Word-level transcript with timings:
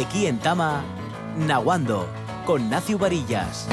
Aquí 0.00 0.26
en 0.26 0.38
Tama, 0.38 0.84
Nahuando, 1.36 2.06
con 2.46 2.70
Nacio 2.70 2.98
Varillas. 2.98 3.66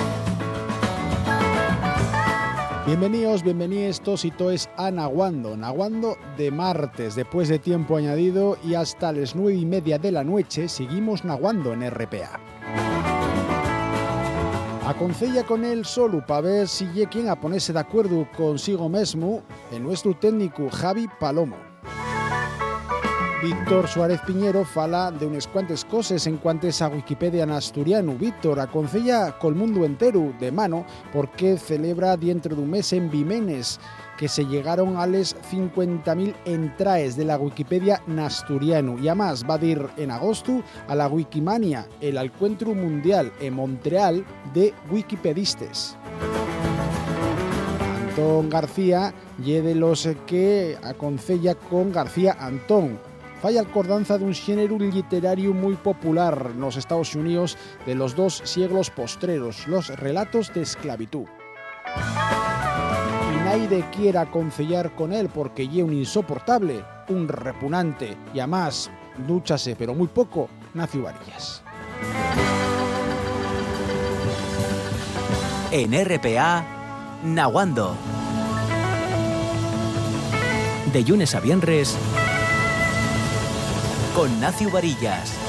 Bienvenidos, 2.87 3.43
bienvenidos 3.43 4.01
todos 4.01 4.25
y 4.25 4.31
toes 4.31 4.67
a 4.75 4.89
Nahuando, 4.89 5.55
Nahuando 5.55 6.17
de 6.35 6.49
martes, 6.49 7.13
después 7.13 7.47
de 7.47 7.59
tiempo 7.59 7.95
añadido 7.95 8.57
y 8.63 8.73
hasta 8.73 9.11
las 9.11 9.35
nueve 9.35 9.59
y 9.59 9.65
media 9.67 9.99
de 9.99 10.11
la 10.11 10.23
noche 10.23 10.67
seguimos 10.67 11.23
Nahuando 11.23 11.73
en 11.73 11.89
RPA. 11.91 12.39
Aconsella 14.87 15.43
con 15.43 15.63
él 15.63 15.85
solo 15.85 16.25
para 16.25 16.41
ver 16.41 16.67
si 16.67 16.85
llega 16.87 17.09
quien 17.09 17.29
a 17.29 17.39
ponerse 17.39 17.71
de 17.71 17.79
acuerdo 17.79 18.27
consigo 18.35 18.89
mismo 18.89 19.43
el 19.71 19.83
nuestro 19.83 20.15
técnico 20.15 20.69
Javi 20.71 21.07
Palomo. 21.19 21.74
Víctor 23.45 23.87
Suárez 23.87 24.21
Piñero 24.25 24.65
fala 24.65 25.11
de 25.11 25.27
unas 25.27 25.47
cuantas 25.47 25.85
cosas 25.85 26.25
en 26.25 26.37
cuanto 26.37 26.67
a 26.67 26.87
Wikipedia 26.87 27.43
en 27.43 27.51
asturiano. 27.51 28.15
Víctor 28.15 28.59
aconsella 28.59 29.37
col 29.37 29.53
mundo 29.53 29.85
entero 29.85 30.33
de 30.39 30.51
mano 30.51 30.83
porque 31.13 31.55
celebra 31.59 32.17
dentro 32.17 32.55
de 32.55 32.63
un 32.63 32.71
mes 32.71 32.91
en 32.91 33.11
Vimenes 33.11 33.79
que 34.17 34.27
se 34.27 34.47
llegaron 34.47 34.97
a 34.97 35.05
les 35.05 35.35
50.000 35.51 36.33
entraes 36.45 37.15
de 37.15 37.25
la 37.25 37.37
Wikipedia 37.37 38.01
en 38.07 38.17
asturiano 38.17 38.97
y 38.97 39.09
además 39.09 39.45
va 39.47 39.57
a 39.57 39.63
ir 39.63 39.89
en 39.97 40.09
agosto 40.09 40.63
a 40.87 40.95
la 40.95 41.07
Wikimania, 41.07 41.87
el 42.01 42.17
encuentro 42.17 42.73
mundial 42.73 43.31
en 43.39 43.53
Montreal 43.53 44.25
de 44.55 44.73
wikipedistas. 44.89 45.95
Antón 48.15 48.49
García 48.49 49.13
y 49.37 49.51
de 49.51 49.75
los 49.75 50.07
que 50.25 50.77
aconsella 50.81 51.53
con 51.53 51.91
García 51.91 52.37
Antón, 52.39 52.97
acordanza 53.53 54.17
de 54.17 54.25
un 54.25 54.33
género 54.33 54.77
literario 54.77 55.53
muy 55.53 55.75
popular 55.75 56.49
en 56.51 56.59
los 56.59 56.77
Estados 56.77 57.15
Unidos 57.15 57.57
de 57.85 57.93
los 57.93 58.15
dos 58.15 58.41
siglos 58.43 58.89
postreros, 58.89 59.67
los 59.67 59.87
relatos 59.87 60.51
de 60.53 60.63
esclavitud. 60.63 61.25
Y 63.31 63.37
nadie 63.45 63.85
quiera 63.95 64.21
aconsellar 64.21 64.95
con 64.95 65.13
él 65.13 65.29
porque 65.29 65.67
lle 65.67 65.83
un 65.83 65.93
insoportable, 65.93 66.83
un 67.09 67.27
repugnante 67.27 68.17
y 68.33 68.39
además 68.39 68.89
dúchase 69.27 69.75
pero 69.75 69.93
muy 69.93 70.07
poco, 70.07 70.49
Nacio 70.73 71.03
Varillas. 71.03 71.61
En 75.71 75.93
RPA, 75.93 76.65
Nahuando. 77.23 77.95
De 80.91 81.03
lunes 81.03 81.35
a 81.35 81.39
viernes, 81.41 81.97
con 84.15 84.39
Nacio 84.39 84.69
Varillas. 84.71 85.44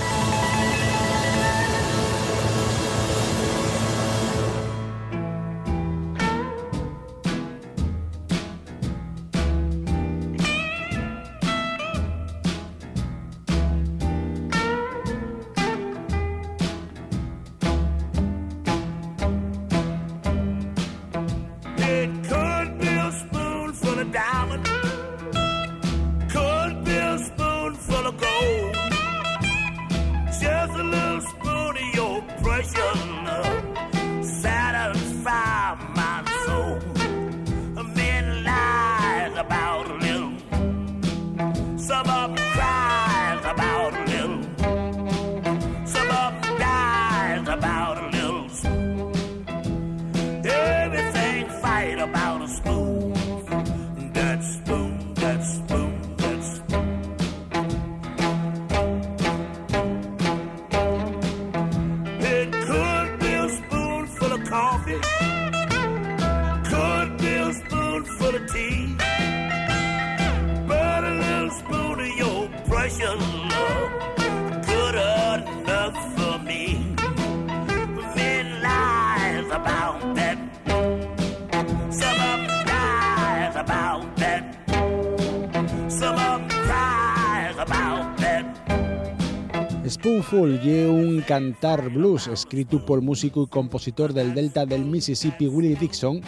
Spoonful 90.06 90.60
lle 90.62 90.86
un 90.86 91.20
cantar 91.26 91.90
blues 91.90 92.28
escrito 92.28 92.78
por 92.86 93.02
músico 93.02 93.42
y 93.42 93.48
compositor 93.48 94.12
del 94.12 94.34
delta 94.34 94.64
del 94.64 94.84
Mississippi 94.84 95.48
Willie 95.48 95.74
Dixon 95.74 96.20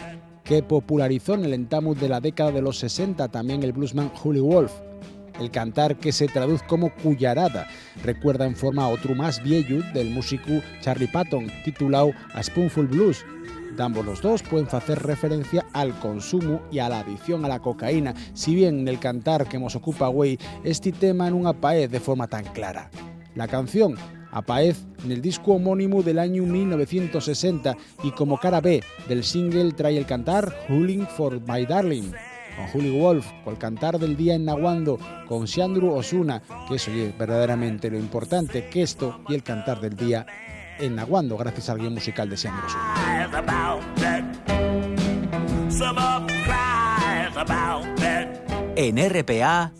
que 0.43 0.61
popularizó 0.61 1.35
en 1.35 1.45
el 1.45 1.53
entamo 1.53 1.95
de 1.95 2.09
la 2.09 2.19
década 2.19 2.51
de 2.51 2.61
los 2.61 2.77
60 2.79 3.29
también 3.29 3.63
el 3.63 3.71
bluesman 3.71 4.09
Jully 4.09 4.41
Wolf. 4.41 4.73
El 5.39 5.49
cantar 5.49 5.95
que 5.95 6.11
se 6.11 6.27
traduce 6.27 6.65
como 6.67 6.93
cuyarada 6.93 7.69
recuerda 8.03 8.45
en 8.45 8.57
forma 8.57 8.83
a 8.83 8.89
otro 8.89 9.15
más 9.15 9.41
viejo 9.41 9.81
del 9.93 10.09
músico 10.09 10.61
Charlie 10.81 11.07
Patton 11.07 11.47
titulado 11.63 12.11
A 12.33 12.43
Spoonful 12.43 12.87
Blues. 12.87 13.25
Ambos 13.77 14.05
los 14.05 14.21
dos 14.21 14.43
pueden 14.43 14.67
hacer 14.73 14.99
referencia 15.03 15.65
al 15.71 15.97
consumo 15.99 16.61
y 16.69 16.79
a 16.79 16.89
la 16.89 16.99
adicción 16.99 17.45
a 17.45 17.47
la 17.47 17.59
cocaína, 17.59 18.13
si 18.33 18.55
bien 18.55 18.79
en 18.79 18.89
el 18.89 18.99
cantar 18.99 19.47
que 19.47 19.57
nos 19.57 19.77
ocupa 19.77 20.09
hoy 20.09 20.37
este 20.65 20.91
tema 20.91 21.29
en 21.29 21.33
una 21.33 21.53
de 21.53 21.99
forma 22.01 22.27
tan 22.27 22.43
clara. 22.43 22.91
La 23.39 23.47
canción 23.47 23.95
aparece 24.33 24.81
en 25.01 25.13
el 25.13 25.21
disco 25.21 25.53
homónimo 25.53 26.03
del 26.03 26.19
año 26.19 26.43
1960 26.43 27.77
y 28.03 28.11
como 28.11 28.37
cara 28.37 28.59
B 28.59 28.83
del 29.07 29.23
single 29.23 29.71
trae 29.71 29.97
el 29.97 30.05
cantar 30.05 30.53
Hooling 30.67 31.07
for 31.07 31.39
My 31.47 31.65
Darling 31.65 32.11
con 32.57 32.67
Jully 32.67 32.99
Wolf, 32.99 33.25
con 33.45 33.53
el 33.53 33.57
cantar 33.57 33.97
del 33.97 34.17
día 34.17 34.35
en 34.35 34.43
Nahuando, 34.43 34.99
con 35.25 35.47
Siandru 35.47 35.93
Osuna, 35.93 36.41
que 36.67 36.75
eso 36.75 36.91
es 36.91 37.17
verdaderamente 37.17 37.89
lo 37.89 37.97
importante 37.97 38.67
que 38.67 38.81
esto 38.81 39.21
y 39.29 39.35
el 39.35 39.43
cantar 39.43 39.79
del 39.79 39.95
día 39.95 40.25
en 40.77 40.97
Nahuando, 40.97 41.37
gracias 41.37 41.69
al 41.69 41.77
guion 41.77 41.93
musical 41.93 42.29
de 42.29 42.35
Siandru 42.35 42.65
Osuna. 42.65 43.29
En 48.75 48.97
RPA, 48.97 49.71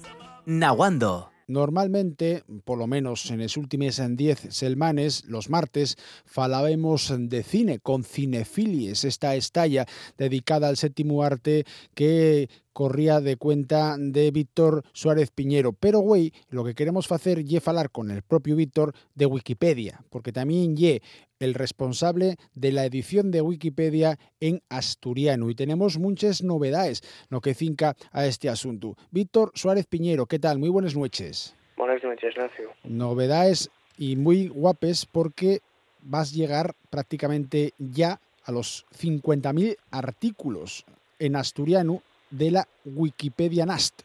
Nahuando. 0.45 1.28
Normalmente, 1.49 2.43
por 2.63 2.77
lo 2.77 2.85
menos 2.85 3.31
en 3.31 3.39
los 3.39 3.57
últimos 3.57 3.99
10 4.07 4.49
selmanes, 4.51 5.25
los 5.25 5.49
martes, 5.49 5.97
falábamos 6.23 7.11
de 7.17 7.41
cine, 7.41 7.79
con 7.79 8.03
Cinefilies, 8.03 9.03
esta 9.03 9.35
estalla 9.35 9.87
dedicada 10.15 10.67
al 10.67 10.77
séptimo 10.77 11.23
arte 11.23 11.65
que 11.95 12.49
corría 12.79 13.19
de 13.19 13.35
cuenta 13.35 13.97
de 13.99 14.31
Víctor 14.31 14.85
Suárez 14.93 15.31
Piñero. 15.31 15.73
Pero, 15.73 15.99
güey, 15.99 16.31
lo 16.49 16.63
que 16.63 16.75
queremos 16.75 17.11
hacer 17.11 17.39
es 17.39 17.61
falar 17.61 17.89
con 17.89 18.09
el 18.09 18.21
propio 18.21 18.55
Víctor 18.55 18.93
de 19.15 19.25
Wikipedia, 19.25 19.99
porque 20.09 20.31
también 20.31 20.77
ye 20.77 21.01
el 21.41 21.55
responsable 21.55 22.37
de 22.55 22.71
la 22.71 22.85
edición 22.85 23.31
de 23.31 23.41
Wikipedia 23.41 24.17
en 24.39 24.61
asturiano 24.69 25.49
y 25.49 25.55
tenemos 25.55 25.97
muchas 25.97 26.41
novedades 26.41 27.01
lo 27.27 27.41
que 27.41 27.53
finca 27.53 27.97
a 28.13 28.25
este 28.25 28.47
asunto. 28.47 28.95
Víctor 29.11 29.51
Suárez 29.55 29.85
Piñero, 29.85 30.25
¿qué 30.25 30.39
tal? 30.39 30.57
Muy 30.57 30.69
buenas 30.69 30.95
noches. 30.95 31.53
Buenas 31.75 32.01
noches, 32.01 32.33
Nacio. 32.37 32.69
Novedades 32.85 33.69
y 33.97 34.15
muy 34.15 34.47
guapes 34.47 35.05
porque 35.05 35.59
vas 36.01 36.31
a 36.31 36.35
llegar 36.37 36.75
prácticamente 36.89 37.73
ya 37.77 38.21
a 38.45 38.53
los 38.53 38.85
50.000 38.97 39.75
artículos 39.91 40.85
en 41.19 41.35
asturiano 41.35 42.01
de 42.29 42.51
la 42.51 42.67
Wikipedia 42.85 43.65
Nast. 43.65 44.01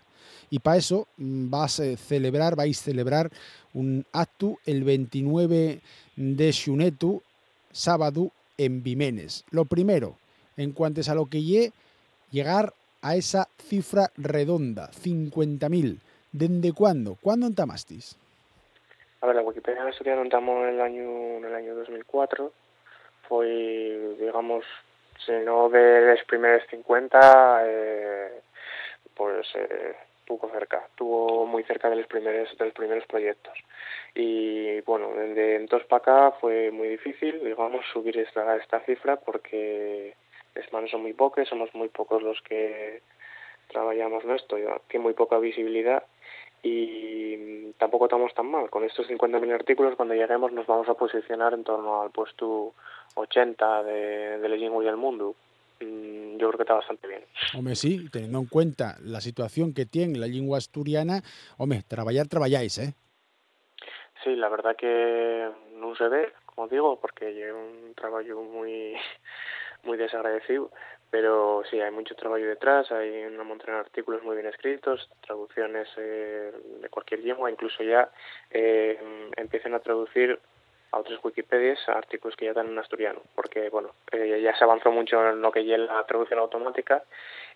Y 0.50 0.58
para 0.60 0.76
eso 0.76 1.08
mm, 1.16 1.50
vas 1.50 1.80
a 1.80 1.96
celebrar, 1.96 2.56
vais 2.56 2.80
a 2.80 2.84
celebrar 2.84 3.30
un 3.72 4.04
acto 4.12 4.58
el 4.66 4.84
29 4.84 5.80
de 6.16 6.52
xunetu, 6.52 7.22
sábado, 7.72 8.30
en 8.56 8.82
Vimenes. 8.82 9.44
Lo 9.50 9.64
primero, 9.64 10.16
en 10.56 10.72
cuanto 10.72 11.00
a 11.10 11.14
lo 11.14 11.26
que 11.26 11.42
lle, 11.42 11.72
llegar 12.30 12.72
a 13.02 13.16
esa 13.16 13.48
cifra 13.58 14.10
redonda, 14.16 14.90
50.000. 14.90 15.98
¿Desde 16.32 16.72
cuándo? 16.72 17.16
¿Cuándo 17.20 17.46
entamastis? 17.46 18.16
A 19.20 19.26
ver, 19.26 19.36
la 19.36 19.42
Wikipedia 19.42 19.82
en 19.82 19.88
asturiano 19.88 20.22
entramos 20.22 20.64
en 20.64 20.74
el 20.74 20.80
año, 20.80 21.38
en 21.38 21.44
el 21.44 21.54
año 21.54 21.74
2004. 21.76 22.52
Fue, 23.28 24.16
digamos, 24.18 24.64
si 25.24 25.32
no 25.32 25.68
de 25.68 26.12
los 26.12 26.24
primeros 26.24 26.62
50, 26.70 27.62
eh, 27.66 28.28
pues 29.14 29.46
eh, 29.54 29.94
tuvo 30.24 30.48
cerca, 30.50 30.86
tuvo 30.96 31.46
muy 31.46 31.62
cerca 31.64 31.90
de 31.90 31.96
los 31.96 32.06
primeros, 32.06 32.56
de 32.56 32.64
los 32.64 32.74
primeros 32.74 33.06
proyectos. 33.06 33.58
Y 34.14 34.80
bueno, 34.82 35.10
desde 35.14 35.56
entonces 35.56 35.88
para 35.88 36.02
acá 36.02 36.36
fue 36.40 36.70
muy 36.70 36.88
difícil, 36.88 37.42
digamos, 37.44 37.84
subir 37.92 38.18
esta, 38.18 38.56
esta 38.56 38.80
cifra 38.80 39.16
porque 39.16 40.14
las 40.54 40.72
manos 40.72 40.90
son 40.90 41.02
muy 41.02 41.12
pocas, 41.12 41.48
somos 41.48 41.74
muy 41.74 41.88
pocos 41.88 42.22
los 42.22 42.40
que 42.42 43.02
trabajamos 43.68 44.24
en 44.24 44.30
esto, 44.32 44.56
tiene 44.88 45.02
muy 45.02 45.14
poca 45.14 45.38
visibilidad 45.38 46.04
y 46.64 47.72
tampoco 47.78 48.06
estamos 48.06 48.32
tan 48.34 48.50
mal. 48.50 48.70
Con 48.70 48.84
estos 48.84 49.06
50.000 49.08 49.54
artículos, 49.54 49.94
cuando 49.96 50.14
lleguemos, 50.14 50.50
nos 50.50 50.66
vamos 50.66 50.88
a 50.88 50.94
posicionar 50.94 51.52
en 51.52 51.62
torno 51.62 52.00
al 52.00 52.10
puesto 52.10 52.72
80 53.14 53.82
de, 53.84 54.38
de 54.38 54.56
y 54.56 54.84
del 54.84 54.96
mundo. 54.96 55.34
Mm, 55.80 56.38
yo 56.38 56.48
creo 56.48 56.56
que 56.56 56.62
está 56.62 56.74
bastante 56.74 57.06
bien. 57.06 57.22
Hombre, 57.56 57.76
sí, 57.76 58.08
teniendo 58.10 58.38
en 58.38 58.46
cuenta 58.46 58.96
la 59.02 59.20
situación 59.20 59.74
que 59.74 59.84
tiene 59.84 60.18
la 60.18 60.26
lengua 60.26 60.56
asturiana, 60.56 61.22
hombre, 61.58 61.82
trabajar, 61.86 62.28
trabajáis, 62.28 62.78
¿eh? 62.78 62.94
Sí, 64.22 64.34
la 64.34 64.48
verdad 64.48 64.74
que 64.74 65.50
no 65.74 65.94
se 65.96 66.08
ve, 66.08 66.32
como 66.46 66.66
digo, 66.68 66.98
porque 66.98 67.28
es 67.28 67.52
un 67.52 67.94
trabajo 67.94 68.42
muy 68.42 68.94
muy 69.84 69.98
desagradecido, 69.98 70.70
pero 71.14 71.62
sí, 71.70 71.80
hay 71.80 71.92
mucho 71.92 72.16
trabajo 72.16 72.42
detrás, 72.42 72.90
hay 72.90 73.22
una 73.26 73.44
montón 73.44 73.72
de 73.72 73.78
artículos 73.78 74.24
muy 74.24 74.34
bien 74.34 74.48
escritos, 74.48 75.08
traducciones 75.24 75.86
eh, 75.96 76.50
de 76.80 76.88
cualquier 76.88 77.20
lengua, 77.20 77.48
incluso 77.48 77.84
ya 77.84 78.10
eh, 78.50 78.98
empiezan 79.36 79.74
a 79.74 79.78
traducir 79.78 80.36
a 80.90 80.98
otras 80.98 81.20
Wikipedias 81.22 81.78
artículos 81.88 82.36
que 82.36 82.46
ya 82.46 82.50
están 82.50 82.66
en 82.66 82.78
asturiano, 82.80 83.20
porque 83.36 83.70
bueno, 83.70 83.90
eh, 84.10 84.40
ya 84.42 84.56
se 84.56 84.64
avanzó 84.64 84.90
mucho 84.90 85.24
en 85.28 85.40
lo 85.40 85.52
que 85.52 85.60
es 85.60 85.78
la 85.78 86.04
traducción 86.04 86.40
automática 86.40 87.04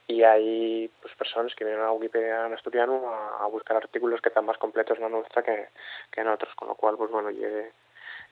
y 0.06 0.22
hay 0.22 0.88
pues 1.02 1.12
personas 1.16 1.52
que 1.56 1.64
vienen 1.64 1.82
a 1.82 1.90
Wikipedia 1.90 2.46
en 2.46 2.54
asturiano 2.54 3.12
a, 3.40 3.44
buscar 3.48 3.76
artículos 3.76 4.20
que 4.20 4.28
están 4.28 4.46
más 4.46 4.58
completos 4.58 4.98
en 4.98 5.02
la 5.02 5.08
nuestra 5.08 5.42
que, 5.42 5.70
que 6.12 6.20
en 6.20 6.28
otros, 6.28 6.54
con 6.54 6.68
lo 6.68 6.76
cual 6.76 6.96
pues 6.96 7.10
bueno, 7.10 7.30
llegue 7.30 7.72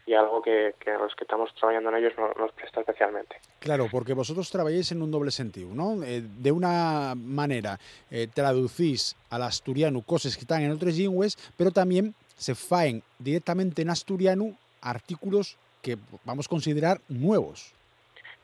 y 0.07 0.15
algo 0.15 0.41
que, 0.41 0.75
que, 0.79 0.93
los 0.93 1.15
que 1.17 1.25
estamos 1.25 1.53
trabajando 1.55 1.91
en 1.91 1.97
ellos 1.97 2.13
nos, 2.39 2.53
presta 2.53 2.81
especialmente. 2.81 3.37
Claro, 3.59 3.89
porque 3.91 4.15
vosotros 4.15 4.51
trabajáis 4.51 4.93
en 4.93 5.03
un 5.03 5.11
doble 5.11 5.33
sentido, 5.33 5.71
¿no? 5.75 6.03
Eh, 6.05 6.23
de 6.23 6.53
una 6.53 7.15
manera 7.17 7.79
eh, 8.11 8.29
traducís 8.33 9.17
al 9.31 9.43
asturiano 9.43 10.03
cosas 10.03 10.37
que 10.37 10.43
están 10.43 10.63
en 10.63 10.71
otras 10.71 10.97
lenguas, 10.97 11.37
pero 11.59 11.73
también 11.73 12.15
se 12.37 12.55
faen 12.55 13.03
directamente 13.19 13.83
en 13.83 13.91
asturiano 13.91 14.57
artículos 14.81 15.59
que 15.83 15.97
vamos 16.25 16.47
a 16.47 16.51
considerar 16.51 16.99
nuevos. 17.09 17.73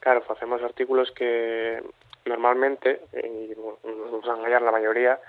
Claro, 0.01 0.25
hacemos 0.29 0.61
artículos 0.63 1.13
que 1.13 1.81
normalmente, 2.25 3.03
y 3.13 3.53
nos 3.57 4.11
vamos 4.11 4.29
a 4.29 4.37
engañar 4.37 4.63
la 4.63 4.73
mayoría, 4.73 5.21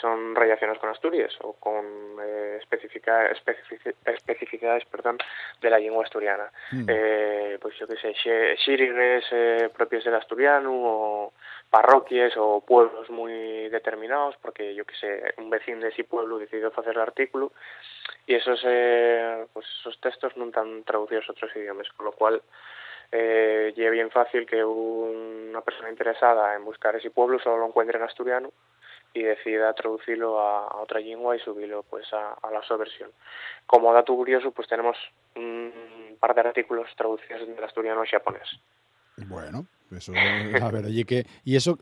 son 0.00 0.34
relacionados 0.34 0.80
con 0.80 0.90
Asturias 0.90 1.36
o 1.42 1.54
con 1.54 1.84
eh, 2.22 2.58
especificidades 2.60 4.84
perdón, 4.86 5.18
de 5.60 5.70
la 5.70 5.78
lengua 5.78 6.04
asturiana. 6.04 6.50
Mm. 6.72 6.86
Eh, 6.88 7.58
pues 7.60 7.76
yo 7.78 7.86
qué 7.86 7.96
sé, 7.96 8.14
xírigues 8.64 9.24
eh, 9.30 9.70
propios 9.76 10.04
del 10.04 10.14
asturiano 10.14 10.70
o 10.72 11.32
parroquias 11.70 12.32
o 12.36 12.60
pueblos 12.60 13.10
muy 13.10 13.68
determinados, 13.68 14.36
porque 14.40 14.74
yo 14.74 14.84
qué 14.84 14.94
sé, 14.94 15.34
un 15.36 15.50
vecino 15.50 15.82
de 15.82 15.88
ese 15.88 16.04
pueblo 16.04 16.38
decidió 16.38 16.68
hacer 16.68 16.94
el 16.94 17.00
artículo 17.00 17.52
y 18.26 18.34
esos, 18.34 18.60
eh, 18.64 19.46
pues 19.52 19.66
esos 19.80 20.00
textos 20.00 20.36
no 20.36 20.46
están 20.46 20.84
traducidos 20.84 21.28
a 21.28 21.32
otros 21.32 21.54
idiomas, 21.56 21.88
con 21.90 22.06
lo 22.06 22.12
cual 22.12 22.42
eh, 23.12 23.72
es 23.76 23.90
bien 23.90 24.10
fácil 24.10 24.46
que 24.46 24.64
una 24.64 25.60
persona 25.62 25.90
interesada 25.90 26.54
en 26.54 26.64
buscar 26.64 26.96
ese 26.96 27.10
pueblo 27.10 27.38
solo 27.38 27.58
lo 27.58 27.66
encuentre 27.66 27.98
en 27.98 28.04
asturiano 28.04 28.50
y 29.14 29.22
decida 29.22 29.72
traducirlo 29.74 30.40
a, 30.40 30.80
otra 30.80 31.00
lengua 31.00 31.36
y 31.36 31.40
subirlo 31.40 31.82
pues 31.82 32.06
a, 32.12 32.36
la 32.50 32.62
su 32.62 32.76
versión. 32.76 33.10
Como 33.66 33.92
dato 33.92 34.14
curioso, 34.14 34.50
pues 34.50 34.68
tenemos 34.68 34.96
un 35.36 36.16
par 36.20 36.34
de 36.34 36.42
artículos 36.42 36.88
traducidos 36.96 37.46
del 37.46 37.62
asturiano 37.64 38.00
al 38.00 38.08
japonés. 38.08 38.48
Bueno, 39.26 39.66
eso, 39.90 40.12
a 40.62 40.70
ver, 40.70 40.84
oye, 40.84 41.04
que, 41.04 41.24
y 41.44 41.56
eso, 41.56 41.78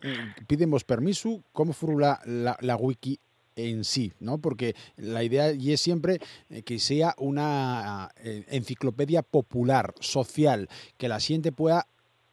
pidemos 0.46 0.84
permiso, 0.84 1.42
¿cómo 1.52 1.72
furula 1.72 2.20
la, 2.24 2.56
la 2.60 2.76
wiki 2.76 3.18
en 3.56 3.84
sí, 3.84 4.12
¿no? 4.20 4.38
Porque 4.38 4.74
la 4.96 5.22
idea 5.22 5.52
y 5.52 5.72
es 5.72 5.80
siempre 5.80 6.20
eh, 6.50 6.62
que 6.62 6.78
sea 6.78 7.14
una 7.18 8.10
eh, 8.22 8.44
enciclopedia 8.48 9.22
popular, 9.22 9.94
social, 10.00 10.68
que 10.98 11.08
la 11.08 11.18
gente 11.18 11.52
pueda 11.52 11.86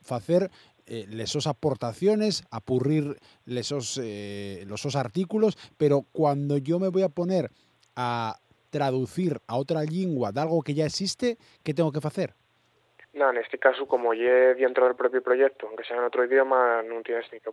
hacer 0.09 0.51
eh, 0.87 1.05
lesos 1.09 1.47
aportaciones, 1.47 2.43
apurrir 2.51 3.17
lesos, 3.45 3.99
eh, 4.03 4.63
los 4.67 4.95
artículos, 4.95 5.57
pero 5.77 6.03
cuando 6.11 6.57
yo 6.57 6.79
me 6.79 6.89
voy 6.89 7.03
a 7.03 7.09
poner 7.09 7.51
a 7.95 8.35
traducir 8.69 9.39
a 9.47 9.55
otra 9.57 9.83
lengua 9.83 10.31
de 10.31 10.41
algo 10.41 10.61
que 10.61 10.73
ya 10.73 10.85
existe, 10.85 11.37
¿qué 11.63 11.73
tengo 11.73 11.91
que 11.91 12.05
hacer? 12.05 12.33
No, 13.13 13.29
en 13.29 13.37
este 13.37 13.59
caso, 13.59 13.87
como 13.87 14.15
ya 14.15 14.55
dentro 14.55 14.85
del 14.85 14.95
propio 14.95 15.21
proyecto, 15.21 15.67
aunque 15.67 15.83
sea 15.83 15.97
en 15.97 16.03
otro 16.03 16.25
idioma, 16.25 16.81
no 16.81 17.01
tienes 17.03 17.31
ni 17.31 17.39
que, 17.39 17.51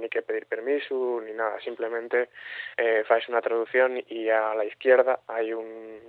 ni 0.00 0.08
que 0.08 0.22
pedir 0.22 0.46
permiso 0.46 1.20
ni 1.20 1.32
nada. 1.32 1.60
Simplemente 1.60 2.30
eh, 2.78 3.04
una 3.28 3.42
traducción 3.42 4.02
y 4.08 4.30
a 4.30 4.54
la 4.54 4.64
izquierda 4.64 5.20
hay 5.26 5.52
un, 5.52 6.00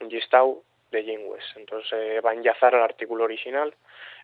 un 0.00 0.08
listado 0.08 0.62
de 0.90 1.02
lenguas. 1.02 1.44
Entonces 1.56 1.92
eh, 1.92 2.20
va 2.20 2.30
a 2.30 2.34
enlazar 2.34 2.74
al 2.74 2.82
artículo 2.82 3.24
original 3.24 3.74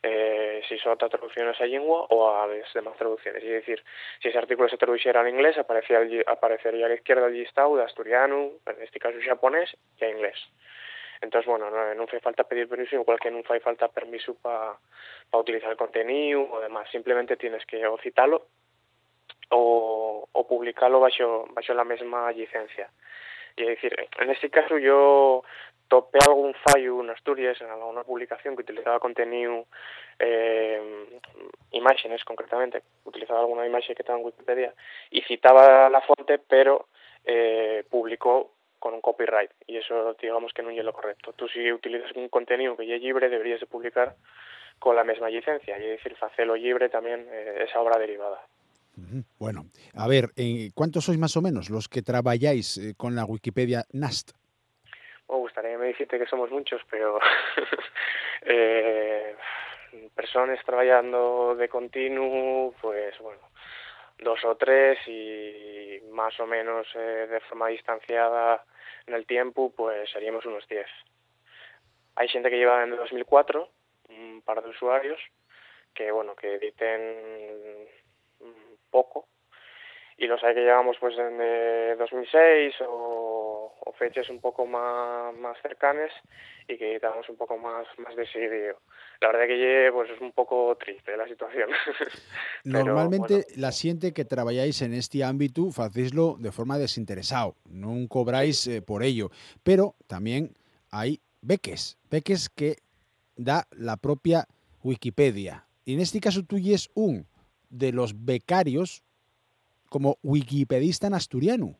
eh, 0.02 0.62
si 0.68 0.78
son 0.78 0.92
otras 0.92 1.10
traducciones 1.10 1.60
a 1.60 1.66
lengua 1.66 2.06
o 2.10 2.30
a 2.30 2.46
las 2.46 2.72
demás 2.74 2.96
traducciones. 2.96 3.42
Es 3.42 3.50
decir, 3.50 3.82
si 4.20 4.28
ese 4.28 4.38
artículo 4.38 4.68
se 4.68 4.76
traduciera 4.76 5.20
al 5.20 5.28
inglés, 5.28 5.56
aparecería, 5.58 6.22
aparecería 6.26 6.86
a 6.86 6.88
la 6.88 6.94
izquierda 6.94 7.26
el 7.26 7.34
listado 7.34 7.76
de 7.76 7.84
asturiano, 7.84 8.50
en 8.66 8.82
este 8.82 8.98
caso 8.98 9.16
japonés, 9.24 9.76
y 10.00 10.04
a 10.04 10.10
inglés. 10.10 10.36
Entonces, 11.20 11.48
bueno, 11.48 11.70
no, 11.70 12.04
hace 12.04 12.20
falta 12.20 12.44
pedir 12.44 12.68
permiso, 12.68 12.96
igual 12.96 13.18
que 13.18 13.30
no 13.30 13.40
hace 13.40 13.60
falta 13.60 13.88
permiso 13.88 14.34
para 14.34 14.78
utilizar 15.32 15.70
el 15.70 15.76
contenido 15.76 16.42
o 16.50 16.60
demás. 16.60 16.88
Simplemente 16.90 17.36
tienes 17.36 17.64
que 17.64 17.86
o 17.86 17.96
citarlo 17.98 18.48
o, 19.50 20.28
o 20.30 20.46
publicarlo 20.46 21.00
bajo, 21.00 21.46
bajo 21.50 21.74
la 21.74 21.84
misma 21.84 22.30
licencia. 22.32 22.90
Y 23.56 23.62
es 23.62 23.68
decir, 23.68 23.96
en 24.18 24.30
este 24.30 24.50
caso 24.50 24.78
yo 24.78 25.42
topé 25.88 26.18
algún 26.26 26.54
fallo 26.54 27.00
en 27.00 27.10
Asturias 27.10 27.60
en 27.60 27.70
alguna 27.70 28.04
publicación 28.04 28.56
que 28.56 28.62
utilizaba 28.62 28.98
contenido 28.98 29.66
eh, 30.18 31.20
imágenes 31.70 32.24
concretamente 32.24 32.82
utilizaba 33.04 33.40
alguna 33.40 33.66
imagen 33.66 33.94
que 33.94 34.02
estaba 34.02 34.18
en 34.18 34.24
Wikipedia 34.24 34.74
y 35.10 35.22
citaba 35.22 35.88
la 35.88 36.00
fuente 36.00 36.38
pero 36.38 36.88
eh, 37.24 37.84
publicó 37.90 38.52
con 38.78 38.94
un 38.94 39.00
copyright. 39.00 39.50
Y 39.66 39.78
eso 39.78 40.14
digamos 40.20 40.52
que 40.52 40.62
no 40.62 40.70
es 40.70 40.84
lo 40.84 40.92
correcto. 40.92 41.32
Tú 41.32 41.48
si 41.48 41.72
utilizas 41.72 42.12
un 42.12 42.28
contenido 42.28 42.76
que 42.76 42.86
ya 42.86 42.96
es 42.96 43.02
libre 43.02 43.28
deberías 43.28 43.60
de 43.60 43.66
publicar 43.66 44.14
con 44.78 44.94
la 44.94 45.04
misma 45.04 45.28
licencia. 45.28 45.78
Y 45.78 45.84
es 45.84 45.90
decir 45.90 46.16
facelo 46.16 46.56
libre 46.56 46.88
también 46.88 47.26
eh, 47.30 47.64
esa 47.68 47.80
obra 47.80 47.98
derivada 47.98 48.40
bueno, 49.38 49.66
a 49.94 50.08
ver, 50.08 50.30
eh, 50.36 50.70
¿cuántos 50.74 51.04
sois 51.04 51.18
más 51.18 51.36
o 51.36 51.42
menos 51.42 51.70
los 51.70 51.88
que 51.88 52.02
trabajáis 52.02 52.78
eh, 52.78 52.94
con 52.96 53.14
la 53.14 53.24
Wikipedia 53.24 53.84
NAST? 53.92 54.32
me 55.28 55.36
gustaría 55.36 55.72
que 55.72 55.78
me 55.78 55.86
dijiste 55.88 56.18
que 56.18 56.26
somos 56.26 56.50
muchos, 56.50 56.80
pero 56.90 57.18
eh, 58.42 59.34
personas 60.14 60.64
trabajando 60.64 61.54
de 61.56 61.68
continuo, 61.68 62.74
pues 62.80 63.18
bueno, 63.18 63.40
dos 64.18 64.44
o 64.44 64.56
tres 64.56 64.98
y 65.06 66.00
más 66.10 66.38
o 66.40 66.46
menos 66.46 66.86
eh, 66.94 67.26
de 67.30 67.40
forma 67.40 67.68
distanciada 67.68 68.64
en 69.06 69.14
el 69.14 69.26
tiempo, 69.26 69.72
pues 69.74 70.10
seríamos 70.10 70.44
unos 70.46 70.66
diez. 70.68 70.88
Hay 72.16 72.28
gente 72.28 72.50
que 72.50 72.56
lleva 72.56 72.82
en 72.82 72.96
2004, 72.96 73.68
un 74.08 74.42
par 74.42 74.62
de 74.62 74.70
usuarios, 74.70 75.20
que 75.94 76.10
bueno, 76.10 76.34
que 76.34 76.54
editen 76.54 77.88
poco, 78.90 79.28
y 80.18 80.26
los 80.26 80.42
hay 80.42 80.54
que 80.54 80.60
llevamos 80.60 80.96
pues 80.98 81.14
en 81.18 81.98
2006 81.98 82.74
o, 82.88 83.72
fechas 83.98 84.28
un 84.28 84.40
poco 84.40 84.66
más, 84.66 85.34
más 85.38 85.56
cercanas 85.62 86.10
y 86.68 86.76
que 86.76 86.96
estamos 86.96 87.26
un 87.30 87.36
poco 87.36 87.56
más, 87.56 87.86
más 87.96 88.14
decidido. 88.14 88.78
La 89.20 89.28
verdad 89.28 89.46
que 89.46 89.90
pues 89.90 90.10
es 90.10 90.20
un 90.20 90.32
poco 90.32 90.76
triste 90.76 91.16
la 91.16 91.26
situación. 91.26 91.70
Normalmente 92.64 93.46
la 93.56 93.72
siente 93.72 94.12
que 94.12 94.26
trabajáis 94.26 94.82
en 94.82 94.92
este 94.92 95.24
ámbito, 95.24 95.68
hacéislo 95.78 96.36
de 96.38 96.52
forma 96.52 96.76
desinteresado, 96.76 97.56
no 97.70 98.06
cobráis 98.08 98.66
eh, 98.66 98.82
por 98.82 99.02
ello, 99.02 99.30
pero 99.62 99.94
también 100.06 100.54
hay 100.90 101.20
beques, 101.40 101.98
beques 102.10 102.50
que 102.50 102.76
da 103.34 103.66
la 103.70 103.96
propia 103.96 104.46
Wikipedia. 104.82 105.66
Y 105.86 105.94
en 105.94 106.00
este 106.00 106.20
caso 106.20 106.42
tú 106.42 106.58
y 106.58 106.74
es 106.74 106.90
un 106.94 107.26
de 107.68 107.92
los 107.92 108.24
becarios 108.24 109.02
como 109.88 110.16
wikipedista 110.22 111.06
en 111.06 111.14
asturiano. 111.14 111.76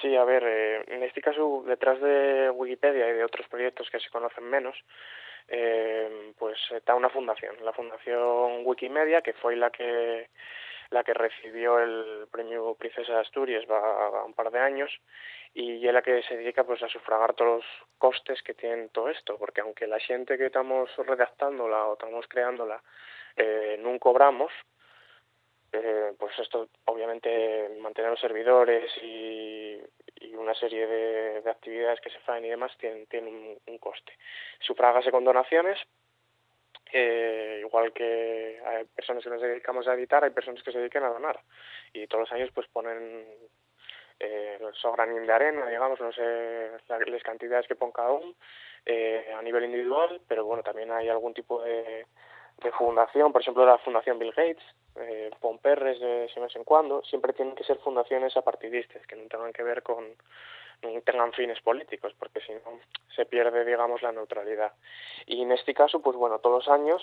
Sí, 0.00 0.16
a 0.16 0.24
ver, 0.24 0.42
eh, 0.44 0.84
en 0.88 1.02
este 1.02 1.20
caso, 1.20 1.64
detrás 1.66 2.00
de 2.00 2.50
Wikipedia 2.50 3.08
y 3.08 3.12
de 3.12 3.24
otros 3.24 3.46
proyectos 3.48 3.88
que 3.90 4.00
se 4.00 4.10
conocen 4.10 4.44
menos, 4.44 4.76
eh, 5.48 6.32
pues 6.38 6.58
está 6.70 6.94
una 6.94 7.10
fundación, 7.10 7.56
la 7.62 7.72
Fundación 7.72 8.62
Wikimedia, 8.64 9.22
que 9.22 9.34
fue 9.34 9.56
la 9.56 9.70
que 9.70 10.28
la 10.90 11.04
que 11.04 11.14
recibió 11.14 11.78
el 11.78 12.26
premio 12.30 12.74
Princesa 12.74 13.14
de 13.14 13.20
Asturias 13.20 13.64
va 13.70 14.24
un 14.24 14.34
par 14.34 14.50
de 14.50 14.58
años 14.58 14.90
y 15.54 15.86
es 15.86 15.92
la 15.92 16.02
que 16.02 16.22
se 16.22 16.36
dedica 16.36 16.64
pues 16.64 16.82
a 16.82 16.88
sufragar 16.88 17.34
todos 17.34 17.56
los 17.56 17.64
costes 17.98 18.42
que 18.42 18.54
tiene 18.54 18.88
todo 18.88 19.08
esto, 19.08 19.38
porque 19.38 19.62
aunque 19.62 19.86
la 19.86 19.98
gente 19.98 20.36
que 20.36 20.46
estamos 20.46 20.90
redactándola 20.96 21.86
o 21.86 21.92
estamos 21.94 22.26
creándola 22.28 22.82
eh, 23.36 23.76
no 23.80 23.98
cobramos, 23.98 24.52
eh, 25.72 26.12
pues 26.18 26.38
esto 26.38 26.68
obviamente 26.84 27.78
mantener 27.80 28.10
los 28.10 28.20
servidores 28.20 28.90
y, 29.02 29.80
y 30.16 30.34
una 30.34 30.54
serie 30.54 30.86
de, 30.86 31.40
de, 31.40 31.50
actividades 31.50 32.00
que 32.00 32.10
se 32.10 32.18
hacen 32.18 32.44
y 32.44 32.50
demás 32.50 32.76
tienen, 32.78 33.06
tienen 33.06 33.58
un, 33.66 33.78
coste. 33.78 34.12
Sufrágase 34.60 35.10
con 35.10 35.24
donaciones, 35.24 35.78
eh, 36.92 37.58
igual 37.60 37.92
que 37.92 38.60
hay 38.64 38.84
personas 38.84 39.24
que 39.24 39.30
nos 39.30 39.40
dedicamos 39.40 39.88
a 39.88 39.94
editar, 39.94 40.22
hay 40.22 40.30
personas 40.30 40.62
que 40.62 40.72
se 40.72 40.78
dedican 40.78 41.04
a 41.04 41.08
donar 41.08 41.40
y 41.94 42.06
todos 42.06 42.28
los 42.28 42.32
años 42.32 42.50
pues 42.54 42.68
ponen 42.68 43.26
eh, 44.20 44.58
so 44.74 44.92
granín 44.92 45.26
de 45.26 45.32
arena, 45.32 45.66
digamos, 45.68 46.00
no 46.00 46.12
sé 46.12 46.70
las 46.88 47.22
cantidades 47.22 47.66
que 47.66 47.76
pon 47.76 47.92
cada 47.92 48.12
uno 48.12 48.34
eh, 48.84 49.32
a 49.34 49.42
nivel 49.42 49.64
individual, 49.64 50.20
pero 50.28 50.44
bueno, 50.44 50.62
también 50.62 50.92
hay 50.92 51.08
algún 51.08 51.34
tipo 51.34 51.62
de, 51.62 52.06
de 52.62 52.72
fundación, 52.72 53.32
por 53.32 53.42
ejemplo 53.42 53.64
la 53.66 53.78
Fundación 53.78 54.18
Bill 54.18 54.32
Gates, 54.32 54.62
eh, 54.96 55.30
pon 55.40 55.58
perres 55.58 56.00
de 56.00 56.28
si 56.32 56.40
vez 56.40 56.54
en 56.56 56.64
cuando, 56.64 57.02
siempre 57.04 57.32
tienen 57.32 57.54
que 57.54 57.64
ser 57.64 57.78
fundaciones 57.78 58.36
apartidistas, 58.36 59.06
que 59.06 59.16
no 59.16 59.28
tengan 59.28 59.52
que 59.52 59.62
ver 59.62 59.82
con, 59.82 60.04
no 60.82 61.00
tengan 61.02 61.32
fines 61.32 61.60
políticos, 61.60 62.14
porque 62.18 62.40
si 62.40 62.52
no 62.52 62.80
se 63.14 63.24
pierde, 63.26 63.64
digamos, 63.64 64.02
la 64.02 64.12
neutralidad. 64.12 64.72
Y 65.26 65.42
en 65.42 65.52
este 65.52 65.74
caso, 65.74 66.00
pues 66.00 66.16
bueno, 66.16 66.38
todos 66.38 66.66
los 66.66 66.74
años 66.74 67.02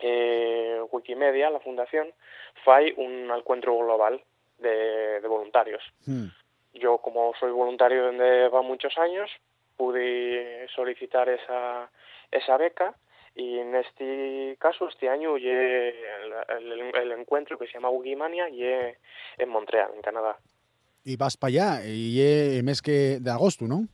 eh, 0.00 0.80
Wikimedia, 0.90 1.50
la 1.50 1.60
fundación, 1.60 2.12
fai 2.64 2.94
un 2.96 3.30
encuentro 3.30 3.76
global 3.76 4.22
de, 4.58 5.20
de 5.20 5.28
voluntarios. 5.28 5.82
Hmm. 6.06 6.26
Yo, 6.74 6.98
como 6.98 7.32
soy 7.40 7.50
voluntario 7.50 8.04
donde 8.04 8.48
va 8.48 8.62
muchos 8.62 8.96
años, 8.98 9.30
pude 9.76 10.68
solicitar 10.74 11.28
esa, 11.28 11.90
esa 12.30 12.56
beca 12.56 12.94
y 13.38 13.60
en 13.60 13.72
este 13.76 14.56
caso, 14.58 14.88
este 14.88 15.08
año, 15.08 15.36
el, 15.36 15.46
el, 15.46 16.92
el 16.92 17.12
encuentro 17.12 17.56
que 17.56 17.68
se 17.68 17.74
llama 17.74 17.88
Wikimania 17.88 18.48
y 18.48 18.64
en 18.64 19.48
Montreal, 19.48 19.92
en 19.94 20.02
Canadá. 20.02 20.36
Y 21.04 21.16
vas 21.16 21.36
para 21.36 21.48
allá, 21.48 21.86
y 21.86 22.20
el 22.20 22.64
mes 22.64 22.82
que 22.82 23.18
de 23.20 23.30
agosto, 23.30 23.66
¿no? 23.66 23.86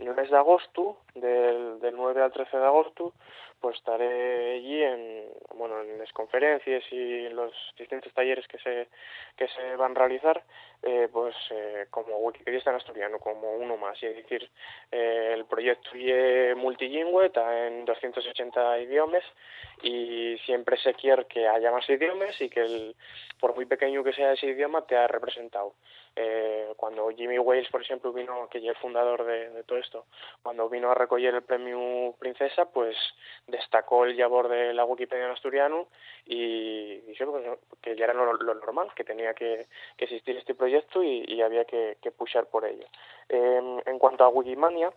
En 0.00 0.08
el 0.08 0.14
mes 0.16 0.28
de 0.28 0.36
agosto, 0.36 0.98
del, 1.14 1.78
del 1.78 1.94
9 1.94 2.20
al 2.20 2.32
13 2.32 2.56
de 2.56 2.64
agosto, 2.64 3.12
pues 3.60 3.76
estaré 3.76 4.56
allí 4.56 4.82
en 4.82 5.24
bueno 5.56 5.80
en 5.80 5.98
las 5.98 6.12
conferencias 6.12 6.82
y 6.90 7.26
en 7.26 7.34
los 7.34 7.52
distintos 7.78 8.12
talleres 8.12 8.46
que 8.46 8.58
se 8.58 8.88
que 9.38 9.48
se 9.48 9.76
van 9.76 9.92
a 9.92 10.00
realizar 10.00 10.42
eh, 10.86 11.08
pues 11.10 11.34
eh, 11.50 11.86
como 11.88 12.18
wikipedista 12.18 12.68
en 12.68 12.76
asturiano 12.76 13.18
como 13.18 13.52
uno 13.56 13.78
más. 13.78 14.02
Y 14.02 14.06
es 14.06 14.16
decir 14.16 14.50
eh, 14.92 15.30
el 15.32 15.46
proyecto 15.46 15.90
es 15.94 16.54
multilingüe 16.56 17.26
está 17.26 17.66
en 17.66 17.86
280 17.86 18.80
idiomas 18.80 19.24
y 19.82 20.36
siempre 20.44 20.76
se 20.76 20.92
quiere 20.92 21.24
que 21.24 21.48
haya 21.48 21.70
más 21.70 21.88
idiomas 21.88 22.38
y 22.38 22.50
que 22.50 22.60
el, 22.60 22.96
por 23.40 23.54
muy 23.54 23.64
pequeño 23.64 24.04
que 24.04 24.12
sea 24.12 24.34
ese 24.34 24.48
idioma 24.48 24.82
te 24.82 24.94
ha 24.96 25.06
representado 25.06 25.74
eh, 26.16 26.72
cuando 26.76 27.08
Jimmy 27.10 27.38
Wales 27.38 27.68
por 27.70 27.82
ejemplo 27.82 28.12
vino 28.12 28.48
que 28.48 28.60
ya 28.60 28.72
es 28.72 28.78
fundador 28.78 29.24
de, 29.24 29.64
todo 29.64 29.78
esto 29.78 30.06
cuando 30.42 30.68
vino 30.68 30.90
a 30.90 30.94
recoger 30.94 31.34
el 31.34 31.42
premio 31.42 32.14
Princesa 32.18 32.66
pues 32.66 32.96
destacó 33.46 34.04
el 34.04 34.16
labor 34.16 34.48
de 34.48 34.72
la 34.74 34.84
Wikipedia 34.84 35.24
en 35.24 35.32
asturiano 35.32 35.88
y 36.26 37.00
dijo 37.00 37.58
que 37.82 37.96
ya 37.96 38.04
era 38.04 38.14
lo, 38.14 38.36
normal, 38.36 38.88
que 38.94 39.04
tenía 39.04 39.34
que, 39.34 39.66
existir 39.98 40.36
este 40.36 40.54
proyecto 40.54 41.02
y, 41.02 41.40
había 41.42 41.64
que, 41.64 41.98
que, 42.00 42.10
por 42.10 42.64
ello. 42.64 42.86
Eh, 43.28 43.82
en 43.84 43.98
cuanto 43.98 44.24
a 44.24 44.28
Wikimania, 44.28 44.92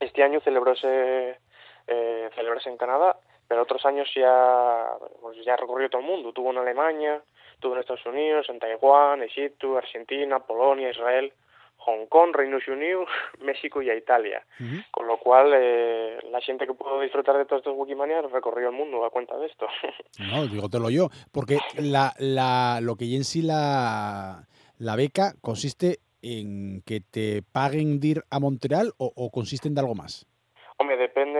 este 0.00 0.22
año 0.22 0.40
celebróse, 0.40 1.38
eh, 1.86 2.30
celebróse 2.34 2.68
en 2.68 2.76
Canadá, 2.76 3.18
pero 3.48 3.62
otros 3.62 3.84
años 3.86 4.10
ya, 4.14 4.96
pues 5.20 5.38
ya 5.44 5.56
recorrió 5.56 5.88
todo 5.90 6.00
el 6.00 6.06
mundo. 6.06 6.32
Tuvo 6.32 6.50
en 6.50 6.58
Alemania, 6.58 7.22
en 7.72 7.80
Estados 7.80 8.06
Unidos, 8.06 8.46
en 8.48 8.58
Taiwán, 8.58 9.22
Egipto, 9.22 9.76
Argentina, 9.78 10.38
Polonia, 10.40 10.90
Israel. 10.90 11.32
Hong 11.86 12.06
Kong, 12.06 12.34
Reino 12.34 12.58
Unido, 12.68 13.04
México 13.40 13.82
y 13.82 13.90
a 13.90 13.94
Italia. 13.94 14.42
Uh 14.58 14.62
-huh. 14.64 14.84
Con 14.90 15.06
lo 15.06 15.18
cual, 15.18 15.52
eh, 15.54 16.18
la 16.30 16.40
gente 16.40 16.66
que 16.66 16.74
pudo 16.74 17.00
disfrutar 17.00 17.36
de 17.36 17.44
todos 17.44 17.60
estos 17.60 17.76
Wikimania 17.76 18.22
recorrió 18.22 18.68
el 18.68 18.74
mundo 18.74 19.04
a 19.04 19.10
cuenta 19.10 19.36
de 19.36 19.46
esto. 19.46 19.66
No, 20.18 20.46
dígotelo 20.46 20.90
yo, 20.90 21.08
porque 21.32 21.58
la, 21.78 22.14
la, 22.18 22.80
lo 22.80 22.96
que 22.96 23.04
en 23.14 23.24
sí 23.24 23.42
la, 23.42 24.46
la 24.78 24.96
beca 24.96 25.34
consiste 25.40 25.98
en 26.22 26.82
que 26.86 27.00
te 27.00 27.42
paguen 27.42 28.00
de 28.00 28.08
ir 28.08 28.22
a 28.30 28.40
Montreal 28.40 28.92
o, 28.96 29.12
o 29.14 29.30
consiste 29.30 29.68
en 29.68 29.74
de 29.74 29.80
algo 29.80 29.94
más. 29.94 30.26
Hombre, 30.78 30.96
depende, 30.96 31.33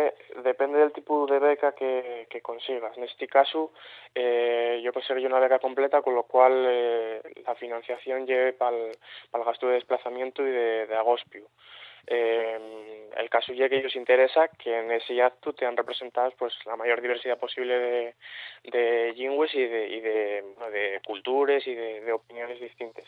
depende 0.44 0.78
del 0.78 0.92
tipo 0.92 1.26
de 1.26 1.38
beca 1.38 1.72
que, 1.72 2.26
consigas. 2.42 2.96
En 2.96 3.04
este 3.04 3.26
caso, 3.26 3.72
eh, 4.14 4.80
yo 4.84 4.92
conseguí 4.92 5.24
una 5.26 5.40
beca 5.40 5.58
completa, 5.58 6.02
con 6.02 6.14
lo 6.14 6.24
cual 6.24 6.52
eh, 6.68 7.22
la 7.46 7.54
financiación 7.54 8.26
lleve 8.26 8.52
para 8.52 8.76
el 8.76 9.44
gasto 9.44 9.66
de 9.66 9.74
desplazamiento 9.74 10.42
y 10.42 10.50
de, 10.50 10.86
de 10.86 10.94
agospio. 10.94 11.46
Eh, 12.06 13.10
el 13.16 13.30
caso 13.30 13.52
ya 13.52 13.68
que 13.68 13.78
ellos 13.78 13.96
interesa 13.96 14.48
que 14.48 14.78
en 14.78 14.90
ese 14.90 15.22
acto 15.22 15.54
te 15.54 15.64
han 15.64 15.76
representado 15.76 16.32
pues 16.36 16.52
la 16.66 16.76
mayor 16.76 17.00
diversidad 17.00 17.38
posible 17.38 17.78
de, 17.78 18.14
de 18.64 19.12
lingües 19.14 19.54
y 19.54 19.64
de, 19.64 21.00
culturas 21.06 21.66
y 21.66 21.74
de, 21.74 22.02
de 22.02 22.12
opiniones 22.12 22.60
distintas. 22.60 23.04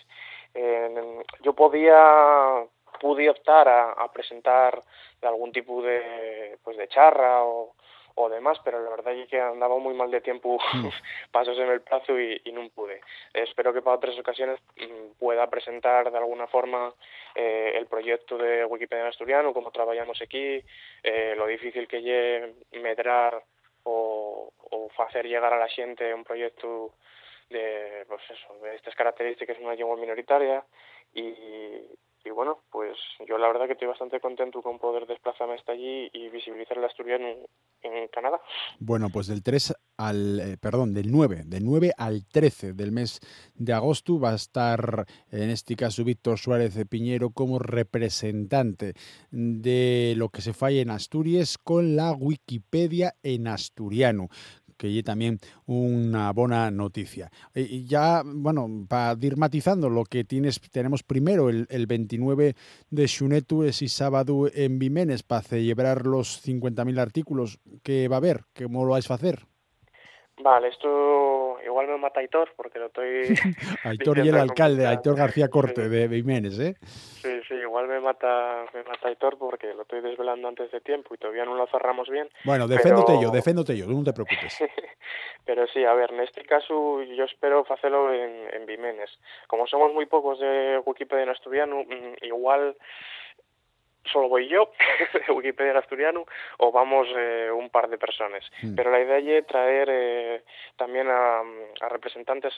Eh, 0.54 1.22
yo 1.42 1.52
podía 1.52 2.64
pude 3.00 3.28
optar 3.28 3.68
a, 3.68 3.92
a 3.92 4.12
presentar 4.12 4.82
algún 5.22 5.52
tipo 5.52 5.82
de 5.82 6.58
pues 6.62 6.76
de 6.76 6.88
charra 6.88 7.44
o, 7.44 7.74
o 8.16 8.28
demás, 8.30 8.58
pero 8.64 8.82
la 8.82 8.90
verdad 8.90 9.14
es 9.14 9.28
que 9.28 9.38
andaba 9.38 9.78
muy 9.78 9.94
mal 9.94 10.10
de 10.10 10.22
tiempo, 10.22 10.58
mm. 10.72 10.88
pasos 11.32 11.58
en 11.58 11.68
el 11.68 11.82
plazo 11.82 12.18
y, 12.18 12.40
y 12.44 12.52
no 12.52 12.68
pude. 12.70 13.00
Espero 13.32 13.72
que 13.72 13.82
para 13.82 13.96
otras 13.96 14.18
ocasiones 14.18 14.58
mm, 14.76 15.18
pueda 15.18 15.48
presentar 15.48 16.10
de 16.10 16.18
alguna 16.18 16.46
forma 16.46 16.94
eh, 17.34 17.72
el 17.74 17.86
proyecto 17.86 18.38
de 18.38 18.64
Wikipedia 18.64 19.08
asturiano, 19.08 19.52
cómo 19.52 19.70
trabajamos 19.70 20.20
aquí, 20.22 20.62
eh, 21.02 21.34
lo 21.36 21.46
difícil 21.46 21.86
que 21.86 21.98
es 21.98 22.80
medrar 22.80 23.42
o, 23.84 24.50
o 24.70 24.90
hacer 25.02 25.26
llegar 25.26 25.52
a 25.52 25.58
la 25.58 25.68
gente 25.68 26.14
un 26.14 26.24
proyecto 26.24 26.94
de, 27.50 28.04
pues 28.08 28.22
eso, 28.30 28.58
de 28.62 28.76
estas 28.76 28.94
características 28.94 29.58
una 29.60 29.74
lengua 29.74 29.96
minoritaria 29.96 30.64
y, 31.12 31.22
y 32.26 32.30
bueno, 32.30 32.58
pues 32.70 32.96
yo 33.28 33.38
la 33.38 33.46
verdad 33.46 33.66
que 33.66 33.72
estoy 33.72 33.88
bastante 33.88 34.20
contento 34.20 34.60
con 34.62 34.78
poder 34.78 35.06
desplazarme 35.06 35.54
hasta 35.54 35.72
allí 35.72 36.10
y 36.12 36.28
visibilizar 36.28 36.76
el 36.76 36.84
asturiano 36.84 37.26
en, 37.26 37.46
en 37.82 38.08
Canadá. 38.08 38.40
Bueno, 38.80 39.08
pues 39.12 39.28
del 39.28 39.42
3 39.42 39.74
al, 39.98 40.40
eh, 40.40 40.56
perdón, 40.60 40.92
del 40.92 41.10
9, 41.10 41.42
del 41.46 41.64
9 41.64 41.92
al 41.96 42.26
13 42.26 42.72
del 42.72 42.92
mes 42.92 43.20
de 43.54 43.72
agosto 43.72 44.18
va 44.18 44.32
a 44.32 44.34
estar 44.34 45.06
en 45.30 45.50
este 45.50 45.76
caso 45.76 46.04
Víctor 46.04 46.38
Suárez 46.38 46.74
de 46.74 46.84
Piñero 46.84 47.30
como 47.30 47.58
representante 47.58 48.94
de 49.30 50.14
lo 50.16 50.28
que 50.28 50.42
se 50.42 50.52
falla 50.52 50.80
en 50.80 50.90
Asturias 50.90 51.58
con 51.58 51.96
la 51.96 52.12
Wikipedia 52.12 53.14
en 53.22 53.46
asturiano 53.46 54.28
que 54.76 54.92
lle 54.92 55.02
también 55.02 55.38
una 55.66 56.32
buena 56.32 56.70
noticia. 56.70 57.30
Y 57.54 57.84
ya, 57.84 58.22
bueno, 58.24 58.86
para 58.88 59.18
ir 59.20 59.36
matizando 59.36 59.88
lo 59.88 60.04
que 60.04 60.24
tienes, 60.24 60.60
tenemos 60.70 61.02
primero 61.02 61.48
el, 61.48 61.66
el 61.70 61.86
29 61.86 62.54
de 62.90 63.08
Xunetu 63.08 63.64
y 63.64 63.88
sábado 63.88 64.48
en 64.52 64.78
Vimenes 64.78 65.22
para 65.22 65.42
celebrar 65.42 66.06
los 66.06 66.44
50.000 66.44 66.98
artículos 66.98 67.58
que 67.82 68.08
va 68.08 68.16
a 68.16 68.18
haber, 68.18 68.44
¿cómo 68.54 68.84
lo 68.84 68.92
vais 68.92 69.10
a 69.10 69.14
hacer? 69.14 69.46
Vale, 70.38 70.68
esto 70.68 71.58
igual 71.64 71.88
me 71.88 71.96
mata 71.96 72.20
Aitor 72.20 72.52
porque 72.56 72.78
lo 72.78 72.86
estoy... 72.86 73.34
Aitor 73.84 74.18
y 74.18 74.28
el 74.28 74.36
alcalde, 74.36 74.86
Aitor 74.86 75.16
García 75.16 75.48
Corte 75.48 75.84
sí. 75.84 75.88
de 75.88 76.08
Vimenes, 76.08 76.58
¿eh? 76.58 76.76
Sí, 76.82 77.40
sí, 77.48 77.54
igual 77.54 77.88
me 77.88 78.00
mata, 78.00 78.66
me 78.74 78.82
mata 78.82 79.08
Aitor 79.08 79.38
porque 79.38 79.72
lo 79.72 79.82
estoy 79.82 80.02
desvelando 80.02 80.48
antes 80.48 80.70
de 80.70 80.80
tiempo 80.80 81.14
y 81.14 81.18
todavía 81.18 81.46
no 81.46 81.54
lo 81.54 81.66
cerramos 81.68 82.10
bien. 82.10 82.28
Bueno, 82.44 82.68
deféndote 82.68 83.12
pero... 83.12 83.22
yo, 83.22 83.30
deféndote 83.30 83.76
yo, 83.76 83.86
no 83.86 84.04
te 84.04 84.12
preocupes. 84.12 84.58
pero 85.46 85.66
sí, 85.68 85.84
a 85.84 85.94
ver, 85.94 86.12
en 86.12 86.20
este 86.20 86.44
caso 86.44 87.02
yo 87.02 87.24
espero 87.24 87.64
hacerlo 87.70 88.12
en, 88.12 88.54
en 88.54 88.66
Vimenes. 88.66 89.10
Como 89.46 89.66
somos 89.66 89.92
muy 89.94 90.04
pocos 90.04 90.38
de 90.38 90.82
Wikipedia 90.84 91.22
en 91.22 91.30
asturiano, 91.30 91.82
mm, 91.82 92.24
igual 92.24 92.76
solo 94.12 94.28
voy 94.28 94.48
yo, 94.48 94.72
de 95.26 95.32
Wikipedia 95.32 95.72
en 95.72 95.78
asturiano, 95.78 96.24
o 96.58 96.72
vamos 96.72 97.08
eh, 97.16 97.50
un 97.50 97.70
par 97.70 97.88
de 97.88 97.98
personas. 97.98 98.44
Mm. 98.62 98.74
Pero 98.74 98.90
la 98.90 99.00
idea 99.00 99.38
es 99.38 99.46
traer 99.46 99.88
eh, 99.90 100.42
también 100.76 101.08
a, 101.08 101.40
a 101.80 101.88
representantes, 101.88 102.54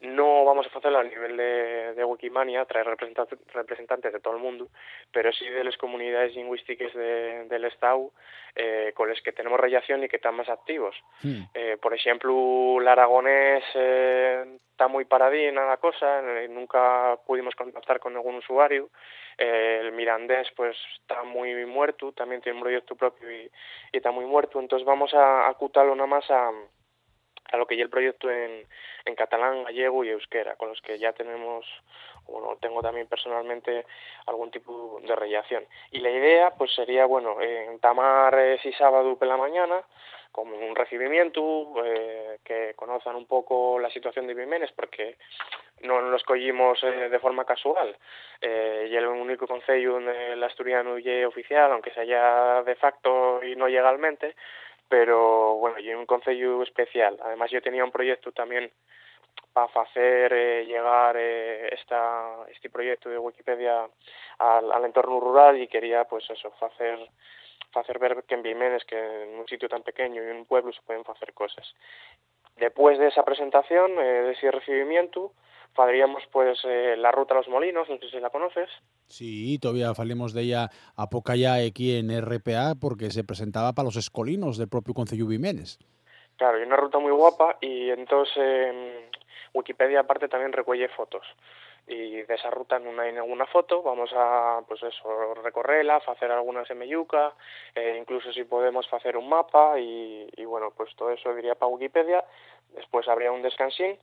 no 0.00 0.44
vamos 0.44 0.66
a 0.66 0.78
hacerlo 0.78 0.98
a 0.98 1.04
nivel 1.04 1.36
de, 1.36 1.94
de 1.94 2.04
Wikimania, 2.04 2.64
traer 2.64 2.86
representantes, 2.86 3.38
representantes 3.52 4.12
de 4.12 4.20
todo 4.20 4.34
el 4.34 4.42
mundo, 4.42 4.68
pero 5.12 5.32
sí 5.32 5.48
de 5.48 5.64
las 5.64 5.76
comunidades 5.76 6.34
lingüísticas 6.34 6.92
de, 6.94 7.44
del 7.48 7.64
Estado 7.64 8.12
eh, 8.54 8.92
con 8.94 9.08
las 9.08 9.20
que 9.22 9.32
tenemos 9.32 9.60
relación 9.60 10.02
y 10.02 10.08
que 10.08 10.16
están 10.16 10.34
más 10.34 10.48
activos. 10.48 10.94
Mm. 11.22 11.42
Eh, 11.54 11.76
por 11.80 11.94
ejemplo, 11.94 12.80
el 12.80 12.88
aragonés 12.88 13.64
eh, 13.74 14.58
está 14.78 14.86
muy 14.86 15.06
paradín 15.06 15.58
a 15.58 15.66
la 15.66 15.78
cosa, 15.78 16.20
eh, 16.20 16.46
nunca 16.46 17.18
pudimos 17.26 17.56
contactar 17.56 17.98
con 17.98 18.14
ningún 18.14 18.36
usuario. 18.36 18.90
Eh, 19.36 19.80
el 19.82 19.90
mirandés 19.90 20.48
pues 20.54 20.76
está 21.00 21.24
muy 21.24 21.52
muerto, 21.66 22.12
también 22.12 22.40
tiene 22.40 22.58
un 22.58 22.62
proyecto 22.62 22.94
propio 22.94 23.28
y, 23.28 23.50
está 23.90 24.12
muy 24.12 24.24
muerto. 24.24 24.60
Entonces 24.60 24.86
vamos 24.86 25.12
a 25.14 25.48
acutarlo 25.48 25.96
nada 25.96 26.06
más 26.06 26.30
a, 26.30 26.52
a 27.50 27.56
lo 27.56 27.66
que 27.66 27.76
ya 27.76 27.82
el 27.82 27.90
proyecto 27.90 28.30
en, 28.30 28.68
en 29.04 29.14
catalán, 29.16 29.64
gallego 29.64 30.04
y 30.04 30.10
euskera, 30.10 30.54
con 30.54 30.68
los 30.68 30.80
que 30.80 30.96
ya 30.96 31.12
tenemos, 31.12 31.66
bueno, 32.28 32.56
tengo 32.60 32.80
también 32.80 33.08
personalmente 33.08 33.84
algún 34.26 34.52
tipo 34.52 35.00
de 35.02 35.16
relación. 35.16 35.66
Y 35.90 35.98
la 35.98 36.10
idea, 36.10 36.50
pues 36.56 36.72
sería, 36.72 37.04
bueno, 37.04 37.40
en 37.40 37.80
tamar 37.80 38.38
eh, 38.38 38.60
si 38.62 38.72
sábado 38.74 39.18
por 39.18 39.26
la 39.26 39.36
mañana, 39.36 39.82
con 40.30 40.52
un 40.52 40.74
recibimiento, 40.74 41.84
eh, 41.84 42.38
que 42.44 42.74
conozcan 42.74 43.16
un 43.16 43.26
poco 43.26 43.78
la 43.78 43.90
situación 43.90 44.26
de 44.26 44.34
Vimenes, 44.34 44.72
porque 44.72 45.16
no 45.82 46.00
lo 46.00 46.16
escogimos 46.16 46.82
eh, 46.82 47.08
de 47.08 47.18
forma 47.18 47.44
casual. 47.44 47.96
Eh, 48.40 48.88
y 48.90 48.96
el 48.96 49.06
único 49.06 49.46
concello 49.46 49.94
donde 49.94 50.32
el 50.32 50.42
asturiano 50.42 50.98
y 50.98 51.24
oficial, 51.24 51.72
aunque 51.72 51.92
sea 51.92 52.04
ya 52.04 52.62
de 52.62 52.74
facto 52.76 53.42
y 53.42 53.56
no 53.56 53.66
legalmente, 53.66 54.36
pero 54.88 55.54
bueno, 55.54 55.78
y 55.78 55.92
un 55.92 56.06
concello 56.06 56.62
especial. 56.62 57.18
Además 57.22 57.50
yo 57.50 57.60
tenía 57.60 57.84
un 57.84 57.90
proyecto 57.90 58.32
también 58.32 58.70
para 59.52 59.82
hacer 59.82 60.32
eh, 60.32 60.66
llegar 60.66 61.16
eh, 61.18 61.68
esta, 61.74 62.46
este 62.50 62.70
proyecto 62.70 63.08
de 63.08 63.18
Wikipedia 63.18 63.88
al, 64.38 64.72
al 64.72 64.84
entorno 64.84 65.20
rural 65.20 65.60
y 65.60 65.68
quería 65.68 66.04
pues 66.04 66.28
eso, 66.30 66.52
hacer 66.60 66.98
hacer 67.74 67.98
ver 67.98 68.24
que 68.26 68.34
en 68.34 68.42
Vimenes, 68.42 68.84
que 68.84 68.96
en 68.96 69.38
un 69.38 69.46
sitio 69.46 69.68
tan 69.68 69.82
pequeño 69.82 70.22
y 70.22 70.26
en 70.26 70.36
un 70.36 70.46
pueblo 70.46 70.72
se 70.72 70.82
pueden 70.82 71.02
hacer 71.06 71.32
cosas. 71.34 71.74
Después 72.56 72.98
de 72.98 73.08
esa 73.08 73.24
presentación, 73.24 73.92
eh, 73.98 74.22
de 74.22 74.32
ese 74.32 74.50
recibimiento, 74.50 75.32
faríamos 75.74 76.24
pues 76.32 76.58
eh, 76.64 76.96
la 76.96 77.12
ruta 77.12 77.34
a 77.34 77.36
los 77.36 77.48
molinos, 77.48 77.88
no 77.88 77.98
sé 77.98 78.10
si 78.10 78.18
la 78.18 78.30
conoces. 78.30 78.68
Sí, 79.06 79.58
todavía 79.60 79.94
falemos 79.94 80.34
de 80.34 80.42
ella 80.42 80.70
a 80.96 81.08
poca 81.08 81.36
ya 81.36 81.54
aquí 81.54 81.96
en 81.96 82.10
RPA 82.10 82.74
porque 82.80 83.10
se 83.10 83.24
presentaba 83.24 83.72
para 83.72 83.86
los 83.86 83.96
escolinos 83.96 84.58
del 84.58 84.68
propio 84.68 84.94
Concello 84.94 85.26
Vimenes. 85.26 85.78
Claro, 86.36 86.60
y 86.60 86.62
una 86.62 86.76
ruta 86.76 86.98
muy 86.98 87.12
guapa 87.12 87.58
y 87.60 87.90
entonces 87.90 88.34
eh, 88.36 89.08
Wikipedia 89.54 90.00
aparte 90.00 90.28
también 90.28 90.52
recuelle 90.52 90.88
fotos. 90.88 91.26
Y 91.90 92.20
de 92.20 92.34
esa 92.34 92.50
ruta 92.50 92.78
no 92.78 93.00
hay 93.00 93.12
ninguna 93.12 93.46
foto, 93.46 93.82
vamos 93.82 94.10
a, 94.14 94.60
pues 94.68 94.82
eso, 94.82 95.32
recorrerla, 95.42 95.96
hacer 95.96 96.30
algunas 96.30 96.68
Meyuca, 96.74 97.32
eh, 97.74 97.96
incluso 97.98 98.30
si 98.30 98.44
podemos 98.44 98.86
hacer 98.92 99.16
un 99.16 99.26
mapa 99.26 99.80
y, 99.80 100.28
y 100.36 100.44
bueno, 100.44 100.70
pues 100.76 100.94
todo 100.96 101.10
eso 101.10 101.34
diría 101.34 101.54
para 101.54 101.70
Wikipedia. 101.70 102.22
Después 102.74 103.08
habría 103.08 103.32
un 103.32 103.40
descansín 103.40 103.98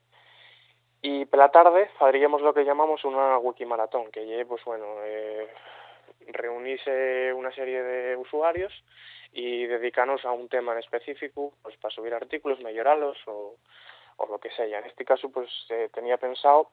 y 1.03 1.25
por 1.25 1.37
la 1.37 1.51
tarde 1.51 1.91
haríamos 1.99 2.41
lo 2.41 2.55
que 2.55 2.65
llamamos 2.65 3.05
una 3.05 3.37
wikimaratón, 3.37 4.09
que 4.09 4.25
lleve, 4.25 4.47
pues 4.47 4.65
bueno, 4.65 4.85
eh, 5.03 5.47
reunirse 6.29 7.31
una 7.33 7.51
serie 7.51 7.83
de 7.83 8.17
usuarios 8.17 8.73
y 9.31 9.67
dedicarnos 9.67 10.25
a 10.25 10.31
un 10.31 10.49
tema 10.49 10.71
en 10.71 10.79
específico, 10.79 11.53
pues 11.61 11.77
para 11.77 11.93
subir 11.93 12.15
artículos, 12.15 12.59
mejorarlos 12.61 13.17
o, 13.27 13.57
o 14.17 14.25
lo 14.25 14.39
que 14.39 14.49
sea. 14.49 14.79
En 14.79 14.85
este 14.85 15.05
caso, 15.05 15.29
pues 15.29 15.49
eh, 15.69 15.89
tenía 15.93 16.17
pensado 16.17 16.71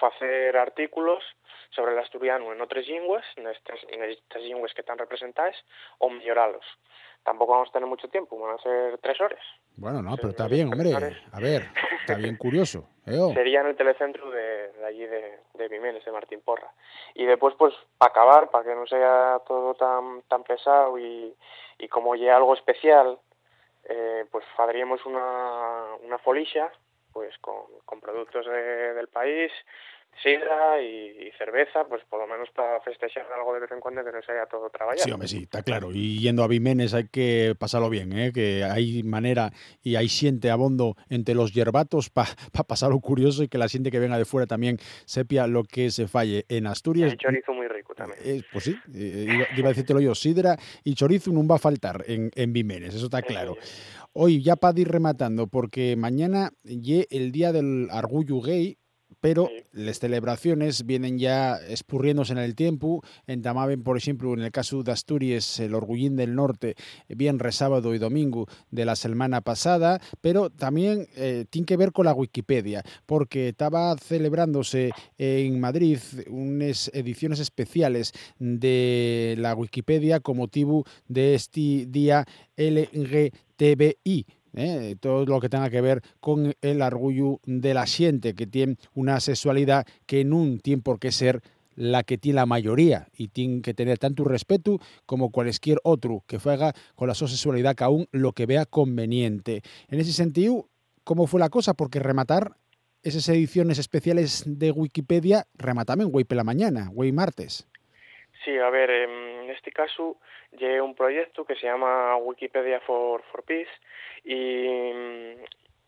hacer 0.00 0.56
artículos 0.56 1.22
sobre 1.70 1.92
el 1.92 1.98
asturiano 1.98 2.52
en 2.52 2.60
otras 2.60 2.86
lenguas, 2.86 3.24
en 3.36 3.46
estas, 3.46 3.78
en 3.88 4.02
estas 4.04 4.42
lenguas 4.42 4.72
que 4.74 4.80
están 4.80 4.98
representadas, 4.98 5.56
o 5.98 6.10
mejorarlos. 6.10 6.64
Tampoco 7.22 7.52
vamos 7.52 7.68
a 7.68 7.72
tener 7.72 7.88
mucho 7.88 8.08
tiempo, 8.08 8.36
van 8.38 8.58
a 8.58 8.62
ser 8.62 8.98
tres 8.98 9.20
horas. 9.20 9.40
Bueno, 9.76 10.02
no, 10.02 10.16
pero 10.16 10.30
está 10.30 10.48
bien, 10.48 10.72
hombre. 10.72 10.92
A 11.32 11.40
ver, 11.40 11.70
está 12.00 12.14
bien 12.14 12.36
curioso. 12.36 12.88
¿eh? 13.06 13.16
Sería 13.32 13.60
en 13.60 13.68
el 13.68 13.76
telecentro 13.76 14.28
de, 14.30 14.72
de 14.72 14.84
allí 14.84 15.06
de, 15.06 15.38
de 15.54 15.68
Vimenes, 15.68 16.04
de 16.04 16.10
Martín 16.10 16.40
Porra. 16.40 16.72
Y 17.14 17.24
después, 17.24 17.54
pues, 17.56 17.74
para 17.96 18.10
acabar, 18.10 18.50
para 18.50 18.64
que 18.64 18.74
no 18.74 18.86
sea 18.88 19.40
todo 19.46 19.74
tan, 19.74 20.22
tan 20.22 20.42
pesado 20.42 20.98
y, 20.98 21.32
y 21.78 21.88
como 21.88 22.16
ya 22.16 22.36
algo 22.36 22.54
especial, 22.54 23.18
eh, 23.84 24.26
pues 24.30 24.44
haríamos 24.58 25.04
una, 25.06 25.94
una 26.02 26.18
folixa 26.18 26.72
pues 27.12 27.36
con, 27.38 27.64
con 27.84 28.00
productos 28.00 28.46
de- 28.46 28.94
del 28.94 29.08
país, 29.08 29.52
sidra 30.22 30.80
y, 30.82 31.28
y 31.28 31.30
cerveza, 31.38 31.84
pues 31.88 32.02
por 32.08 32.20
lo 32.20 32.26
menos 32.26 32.48
para 32.50 32.80
festejar 32.80 33.26
algo 33.36 33.54
de 33.54 33.60
vez 33.60 33.72
en 33.72 33.80
cuando 33.80 34.04
que 34.04 34.12
no 34.12 34.22
sea 34.22 34.46
todo 34.46 34.70
trabajado. 34.70 35.02
Sí, 35.02 35.10
hombre, 35.10 35.28
sí, 35.28 35.42
está 35.42 35.62
claro. 35.62 35.90
Y 35.92 36.20
yendo 36.20 36.42
a 36.42 36.48
Vimenes 36.48 36.94
hay 36.94 37.08
que 37.08 37.54
pasarlo 37.58 37.90
bien, 37.90 38.12
¿eh? 38.18 38.32
que 38.32 38.64
hay 38.64 39.02
manera 39.02 39.52
y 39.82 39.96
hay 39.96 40.08
siente 40.08 40.50
abondo 40.50 40.96
entre 41.08 41.34
los 41.34 41.52
yerbatos 41.52 42.10
para 42.10 42.28
pasarlo 42.66 43.00
curioso 43.00 43.42
y 43.42 43.48
que 43.48 43.58
la 43.58 43.68
gente 43.68 43.90
que 43.90 43.98
venga 43.98 44.18
de 44.18 44.24
fuera 44.24 44.46
también 44.46 44.78
sepia 45.04 45.46
lo 45.46 45.64
que 45.64 45.90
se 45.90 46.06
falle 46.08 46.44
en 46.48 46.66
Asturias. 46.66 47.12
El 47.12 47.18
chorizo 47.18 47.52
muy 47.52 47.68
rico 47.68 47.94
también. 47.94 48.20
Eh, 48.24 48.42
pues 48.52 48.64
sí, 48.64 48.76
eh, 48.94 49.26
iba, 49.28 49.46
iba 49.56 49.68
a 49.68 49.70
decírtelo 49.70 50.00
yo, 50.00 50.14
sidra 50.14 50.56
y 50.84 50.94
chorizo 50.94 51.32
no 51.32 51.46
va 51.46 51.56
a 51.56 51.58
faltar 51.58 52.04
en, 52.06 52.30
en 52.34 52.52
Vimenes, 52.52 52.94
eso 52.94 53.06
está 53.06 53.22
claro. 53.22 53.56
Hoy 54.14 54.42
ya 54.42 54.56
para 54.56 54.78
ir 54.78 54.88
rematando, 54.88 55.46
porque 55.46 55.96
mañana 55.96 56.50
ye 56.64 57.06
el 57.10 57.32
día 57.32 57.50
del 57.50 57.88
orgullo 57.90 58.42
gay, 58.42 58.76
pero 59.22 59.46
Sí. 59.46 59.62
las 59.72 60.00
celebraciones 60.00 60.84
vienen 60.84 61.18
ya 61.18 61.56
espurriéndose 61.56 62.32
en 62.32 62.38
el 62.40 62.54
tiempo. 62.54 63.02
En 63.26 63.40
Tamaben, 63.40 63.82
por 63.82 63.96
ejemplo, 63.96 64.34
en 64.34 64.40
el 64.40 64.50
caso 64.50 64.82
de 64.82 64.92
Asturias, 64.92 65.58
el 65.60 65.74
Orgullín 65.74 66.16
del 66.16 66.34
Norte, 66.34 66.74
bien 67.08 67.38
sábado 67.52 67.94
y 67.94 67.98
domingo 67.98 68.48
de 68.70 68.84
la 68.84 68.96
semana 68.96 69.40
pasada, 69.40 70.00
pero 70.20 70.50
también 70.50 71.06
eh, 71.16 71.44
tiene 71.48 71.66
que 71.66 71.76
ver 71.76 71.92
con 71.92 72.06
la 72.06 72.14
Wikipedia, 72.14 72.82
porque 73.06 73.48
estaba 73.50 73.96
celebrándose 73.96 74.90
en 75.18 75.60
Madrid 75.60 75.98
unas 76.28 76.90
ediciones 76.92 77.38
especiales 77.38 78.12
de 78.40 79.36
la 79.38 79.54
Wikipedia 79.54 80.18
con 80.18 80.36
motivo 80.38 80.84
de 81.06 81.34
este 81.34 81.86
día 81.86 82.24
LGTBI. 82.56 84.26
¿Eh? 84.54 84.96
todo 85.00 85.26
lo 85.26 85.40
que 85.40 85.48
tenga 85.48 85.70
que 85.70 85.80
ver 85.80 86.02
con 86.20 86.54
el 86.60 86.82
orgullo 86.82 87.40
de 87.44 87.74
la 87.74 87.86
gente 87.86 88.34
que 88.34 88.46
tiene 88.46 88.76
una 88.94 89.20
sexualidad 89.20 89.86
que 90.06 90.24
no 90.24 90.58
tiene 90.62 90.82
por 90.82 90.98
qué 90.98 91.12
ser 91.12 91.42
la 91.74 92.02
que 92.02 92.18
tiene 92.18 92.36
la 92.36 92.46
mayoría 92.46 93.08
y 93.16 93.28
tiene 93.28 93.62
que 93.62 93.74
tener 93.74 93.98
tanto 93.98 94.24
respeto 94.24 94.78
como 95.06 95.30
cualquier 95.30 95.78
otro 95.84 96.22
que 96.26 96.36
haga 96.36 96.74
con 96.94 97.08
la 97.08 97.14
su 97.14 97.28
sexualidad 97.28 97.74
que 97.74 97.84
aún 97.84 98.08
lo 98.12 98.32
que 98.32 98.46
vea 98.46 98.66
conveniente. 98.66 99.62
En 99.88 100.00
ese 100.00 100.12
sentido, 100.12 100.68
¿cómo 101.04 101.26
fue 101.26 101.40
la 101.40 101.48
cosa? 101.48 101.74
Porque 101.74 101.98
rematar 101.98 102.56
esas 103.02 103.28
ediciones 103.30 103.78
especiales 103.78 104.44
de 104.46 104.70
Wikipedia 104.70 105.46
rematamen 105.54 106.10
güey 106.10 106.24
la 106.28 106.44
mañana, 106.44 106.88
güey 106.92 107.10
martes. 107.10 107.66
Sí, 108.44 108.58
a 108.58 108.70
ver, 108.70 108.90
em, 108.90 109.42
en 109.44 109.50
este 109.50 109.70
caso 109.72 110.16
llevé 110.52 110.80
un 110.80 110.94
proyecto 110.94 111.44
que 111.44 111.54
se 111.54 111.66
llama 111.66 112.16
Wikipedia 112.16 112.80
for, 112.80 113.22
for 113.30 113.42
Peace 113.44 113.70
y, 114.24 114.36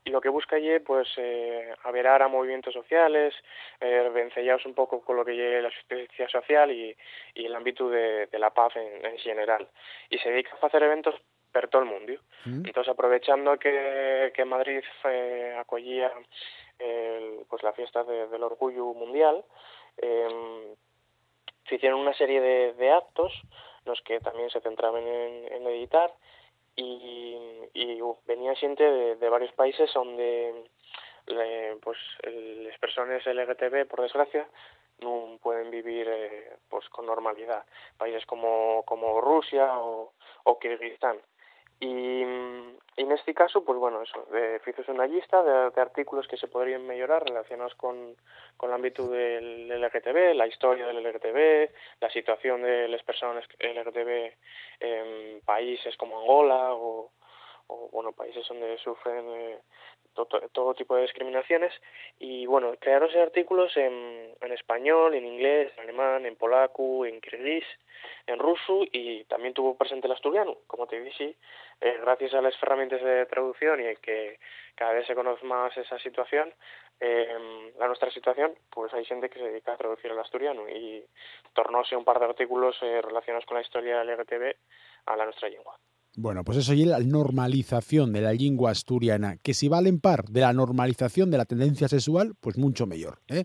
y 0.06 0.10
lo 0.10 0.20
que 0.20 0.28
busca 0.28 0.56
allí 0.56 0.78
pues 0.80 1.08
eh, 1.16 1.74
averar 1.84 2.22
a 2.22 2.28
movimientos 2.28 2.74
sociales, 2.74 3.34
eh, 3.80 4.10
vencellaos 4.12 4.64
un 4.66 4.74
poco 4.74 5.00
con 5.00 5.16
lo 5.16 5.24
que 5.24 5.34
lleve 5.34 5.62
la 5.62 5.70
justicia 5.70 6.28
social 6.28 6.70
y, 6.70 6.94
y 7.34 7.46
el 7.46 7.54
ámbito 7.54 7.88
de, 7.88 8.26
de 8.26 8.38
la 8.38 8.50
paz 8.50 8.76
en, 8.76 9.04
en 9.04 9.18
general. 9.18 9.66
Y 10.10 10.18
se 10.18 10.30
dedica 10.30 10.56
a 10.60 10.66
hacer 10.66 10.82
eventos 10.82 11.14
per 11.52 11.68
todo 11.68 11.82
el 11.82 11.88
mundo. 11.88 12.12
¿Mm? 12.44 12.66
Entonces, 12.66 12.92
aprovechando 12.92 13.56
que, 13.58 14.32
que 14.34 14.44
Madrid 14.44 14.82
eh, 15.04 15.56
acogía 15.58 16.12
el- 16.78 17.46
pues 17.48 17.62
la 17.62 17.72
fiesta 17.72 18.02
de- 18.04 18.26
del 18.28 18.42
orgullo 18.42 18.86
mundial, 18.92 19.44
eh, 19.96 20.74
se 21.68 21.76
hicieron 21.76 22.00
una 22.00 22.14
serie 22.14 22.40
de, 22.40 22.72
de 22.74 22.90
actos, 22.92 23.32
los 23.84 24.00
que 24.02 24.20
también 24.20 24.50
se 24.50 24.60
centraban 24.60 25.06
en, 25.06 25.52
en 25.52 25.66
editar, 25.66 26.12
y, 26.76 27.38
y 27.72 28.00
venía 28.26 28.54
gente 28.56 28.82
de, 28.82 29.16
de 29.16 29.28
varios 29.28 29.52
países 29.52 29.92
donde 29.94 30.64
le- 31.26 31.76
pues 31.76 31.98
las 32.24 32.78
personas 32.78 33.26
LGTB, 33.26 33.86
por 33.88 34.02
desgracia, 34.02 34.46
no 35.00 35.38
pueden 35.42 35.70
vivir 35.70 36.06
eh, 36.08 36.56
pues 36.68 36.88
con 36.88 37.06
normalidad. 37.06 37.64
Países 37.96 38.24
como, 38.26 38.82
como 38.86 39.20
Rusia 39.20 39.78
o, 39.78 40.12
o 40.44 40.58
Kirguistán. 40.58 41.18
Y, 41.80 42.22
en 42.96 43.10
este 43.10 43.34
caso, 43.34 43.64
pues 43.64 43.78
bueno, 43.78 44.02
eso, 44.02 44.26
de, 44.30 44.60
fices 44.60 44.88
una 44.88 45.06
lista 45.06 45.42
de, 45.42 45.80
artículos 45.80 46.28
que 46.28 46.36
se 46.36 46.46
podrían 46.46 46.86
mejorar 46.86 47.24
relacionados 47.24 47.74
con, 47.74 48.14
con 48.56 48.70
el 48.70 48.76
ámbito 48.76 49.08
del 49.08 49.68
LGTB, 49.68 50.34
la 50.34 50.46
historia 50.46 50.86
del 50.86 51.02
LGTB, 51.02 51.70
la 52.00 52.10
situación 52.10 52.62
de 52.62 52.86
las 52.88 53.02
personas 53.02 53.44
LGTB 53.58 54.32
en 54.80 55.40
países 55.44 55.96
como 55.96 56.20
Angola 56.20 56.74
o, 56.74 57.10
o 57.66 57.88
bueno, 57.92 58.12
países 58.12 58.46
donde 58.48 58.76
sufren 58.78 59.24
eh, 59.28 59.58
todo, 60.14 60.74
tipo 60.74 60.94
de 60.94 61.02
discriminaciones 61.02 61.72
y 62.18 62.46
bueno, 62.46 62.74
crearonse 62.78 63.20
artículos 63.20 63.76
en, 63.76 64.34
en 64.40 64.52
español, 64.52 65.14
en 65.14 65.26
inglés, 65.26 65.72
en 65.76 65.84
alemán, 65.84 66.24
en 66.26 66.36
polaco, 66.36 67.04
en 67.04 67.20
kirguís, 67.20 67.64
en 68.26 68.38
ruso 68.38 68.82
y 68.92 69.24
también 69.24 69.54
tuvo 69.54 69.76
presente 69.76 70.06
el 70.06 70.12
asturiano, 70.12 70.56
como 70.66 70.86
te 70.86 71.00
dije, 71.00 71.36
eh, 71.80 71.98
gracias 72.00 72.34
a 72.34 72.40
las 72.40 72.54
herramientas 72.62 73.02
de 73.02 73.26
traducción 73.26 73.80
y 73.80 73.96
que 73.96 74.38
cada 74.74 74.92
vez 74.92 75.06
se 75.06 75.14
conoce 75.14 75.44
más 75.44 75.76
esa 75.76 75.98
situación, 75.98 76.52
eh, 77.00 77.72
la 77.78 77.86
nuestra 77.86 78.10
situación, 78.10 78.54
pues 78.70 78.92
hay 78.94 79.04
gente 79.04 79.28
que 79.28 79.38
se 79.38 79.46
dedica 79.46 79.72
a 79.72 79.76
traducir 79.76 80.10
el 80.10 80.18
asturiano 80.18 80.68
y 80.68 81.04
tornóse 81.52 81.96
un 81.96 82.04
par 82.04 82.18
de 82.20 82.26
artículos 82.26 82.76
eh, 82.82 83.02
relacionados 83.02 83.46
con 83.46 83.56
la 83.56 83.62
historia 83.62 83.98
del 83.98 84.16
LGTB 84.16 84.54
a 85.06 85.16
la 85.16 85.24
nuestra 85.24 85.48
lengua. 85.48 85.76
Bueno, 86.16 86.44
pues 86.44 86.58
eso 86.58 86.72
es 86.72 86.86
la 86.86 87.00
normalización 87.00 88.12
de 88.12 88.20
la 88.20 88.32
lengua 88.32 88.70
asturiana, 88.70 89.36
que 89.38 89.52
si 89.52 89.68
valen 89.68 89.98
par 89.98 90.26
de 90.28 90.42
la 90.42 90.52
normalización 90.52 91.30
de 91.30 91.38
la 91.38 91.44
tendencia 91.44 91.88
sexual, 91.88 92.34
pues 92.40 92.56
mucho 92.56 92.86
mejor. 92.86 93.20
¿eh? 93.28 93.42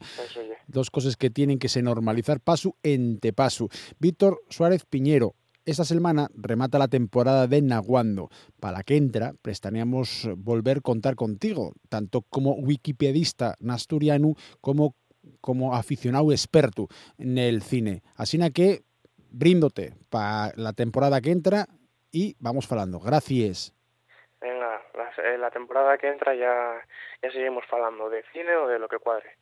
Dos 0.68 0.92
cosas 0.92 1.18
que 1.18 1.32
tienen 1.32 1.58
que 1.58 1.68
se 1.68 1.82
normalizar 1.82 2.40
paso 2.42 2.76
te 3.22 3.34
paso. 3.34 3.70
Víctor 4.00 4.42
Suárez 4.50 4.86
Piñero, 4.86 5.36
esta 5.66 5.84
semana 5.84 6.30
remata 6.36 6.78
la 6.78 6.88
temporada 6.88 7.48
de 7.48 7.62
Naguando. 7.62 8.30
Para 8.60 8.80
la 8.80 8.84
que 8.84 8.98
entra, 8.98 9.34
prestaríamos 9.42 10.30
volver 10.38 10.78
a 10.78 10.82
contar 10.82 11.16
contigo, 11.16 11.74
tanto 11.90 12.22
como 12.30 12.54
wikipedista 12.54 13.56
asturiano 13.68 14.36
como 14.62 14.96
como 15.42 15.76
aficionado 15.76 16.32
experto 16.32 16.88
en 17.18 17.38
el 17.38 17.62
cine. 17.62 18.04
Así 18.16 18.40
que 18.52 18.84
bríndote 19.32 19.94
para 20.10 20.54
la 20.56 20.74
temporada 20.74 21.22
que 21.22 21.32
entra 21.32 21.68
y 22.12 22.36
vamos 22.40 22.68
falando. 22.68 23.00
Gracias. 23.00 23.76
Venga, 24.42 24.82
la, 24.96 25.10
eh, 25.24 25.38
la, 25.38 25.52
temporada 25.52 25.98
que 25.98 26.08
entra 26.08 26.34
ya, 26.34 26.82
ya 27.22 27.32
seguimos 27.32 27.66
falando 27.70 28.10
de 28.10 28.24
cine 28.32 28.56
o 28.56 28.68
de 28.68 28.80
lo 28.80 28.88
que 28.88 28.98
cuadre. 28.98 29.36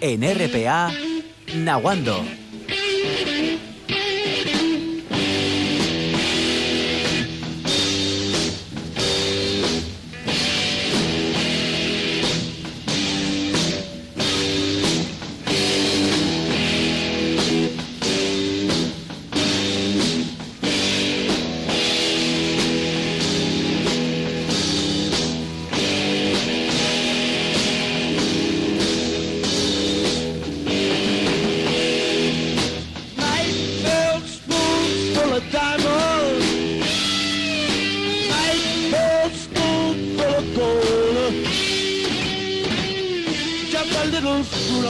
En 0.00 0.22
RPA, 0.22 0.88
Nahuando. 1.56 2.16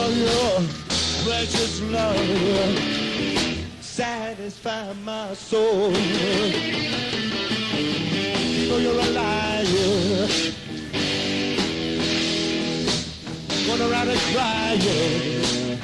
of 0.03 0.17
your 0.17 0.59
precious 1.23 1.81
love 1.81 2.77
satisfy 3.79 4.91
my 5.05 5.33
soul. 5.33 5.91
Though 8.67 8.81
you're 8.85 8.99
a 8.99 9.09
liar, 9.19 10.27
going 13.65 13.81
around 13.81 14.09
and 14.09 14.19
crying. 14.33 15.79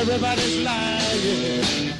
Everybody's 0.00 0.56
lying. 0.64 1.90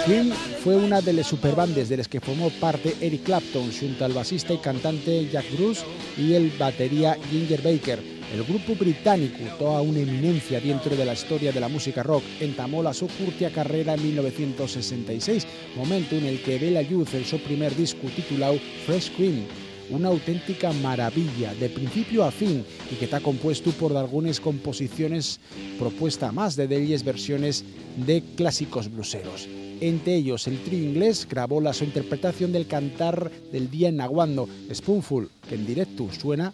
Everybody's 0.00 0.57
fue 0.68 0.76
una 0.76 1.00
de 1.00 1.14
las 1.14 1.26
superbandes 1.26 1.88
de 1.88 1.96
las 1.96 2.08
que 2.08 2.20
formó 2.20 2.50
parte 2.50 2.94
Eric 3.00 3.22
Clapton 3.22 3.72
junto 3.72 4.04
al 4.04 4.12
basista 4.12 4.52
y 4.52 4.58
cantante 4.58 5.26
Jack 5.26 5.46
Bruce 5.56 5.82
y 6.18 6.34
el 6.34 6.50
batería 6.58 7.16
Ginger 7.30 7.62
Baker. 7.62 7.98
El 8.34 8.44
grupo 8.44 8.74
británico, 8.74 9.38
toda 9.58 9.80
una 9.80 10.00
eminencia 10.00 10.60
dentro 10.60 10.94
de 10.94 11.06
la 11.06 11.14
historia 11.14 11.52
de 11.52 11.60
la 11.60 11.68
música 11.68 12.02
rock, 12.02 12.22
entamó 12.38 12.82
la 12.82 12.92
su 12.92 13.06
curtia 13.06 13.50
carrera 13.50 13.94
en 13.94 14.02
1966, 14.02 15.46
momento 15.74 16.16
en 16.16 16.26
el 16.26 16.42
que 16.42 16.58
ve 16.58 16.70
la 16.70 16.82
luz 16.82 17.14
en 17.14 17.24
su 17.24 17.38
primer 17.38 17.74
disco 17.74 18.06
titulado 18.14 18.58
Fresh 18.84 19.12
Cream, 19.16 19.46
una 19.90 20.08
auténtica 20.08 20.72
maravilla 20.72 21.54
de 21.54 21.68
principio 21.68 22.24
a 22.24 22.30
fin 22.30 22.64
y 22.90 22.94
que 22.96 23.06
está 23.06 23.20
compuesto 23.20 23.70
por 23.72 23.96
algunas 23.96 24.40
composiciones 24.40 25.40
propuesta 25.78 26.32
más 26.32 26.56
de 26.56 26.68
10 26.68 27.04
versiones 27.04 27.64
de 27.96 28.22
clásicos 28.36 28.90
bluseros. 28.90 29.48
Entre 29.80 30.16
ellos, 30.16 30.46
el 30.48 30.58
trío 30.62 30.82
inglés 30.82 31.26
grabó 31.28 31.60
la 31.60 31.72
su 31.72 31.84
interpretación 31.84 32.52
del 32.52 32.66
cantar 32.66 33.30
del 33.52 33.70
día 33.70 33.88
en 33.88 33.96
Naguando, 33.96 34.48
Spoonful, 34.72 35.30
que 35.48 35.54
en 35.54 35.66
directo 35.66 36.08
suena 36.12 36.52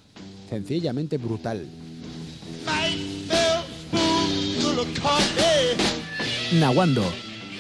sencillamente 0.51 1.17
brutal. 1.17 1.67
Naguando 6.61 7.03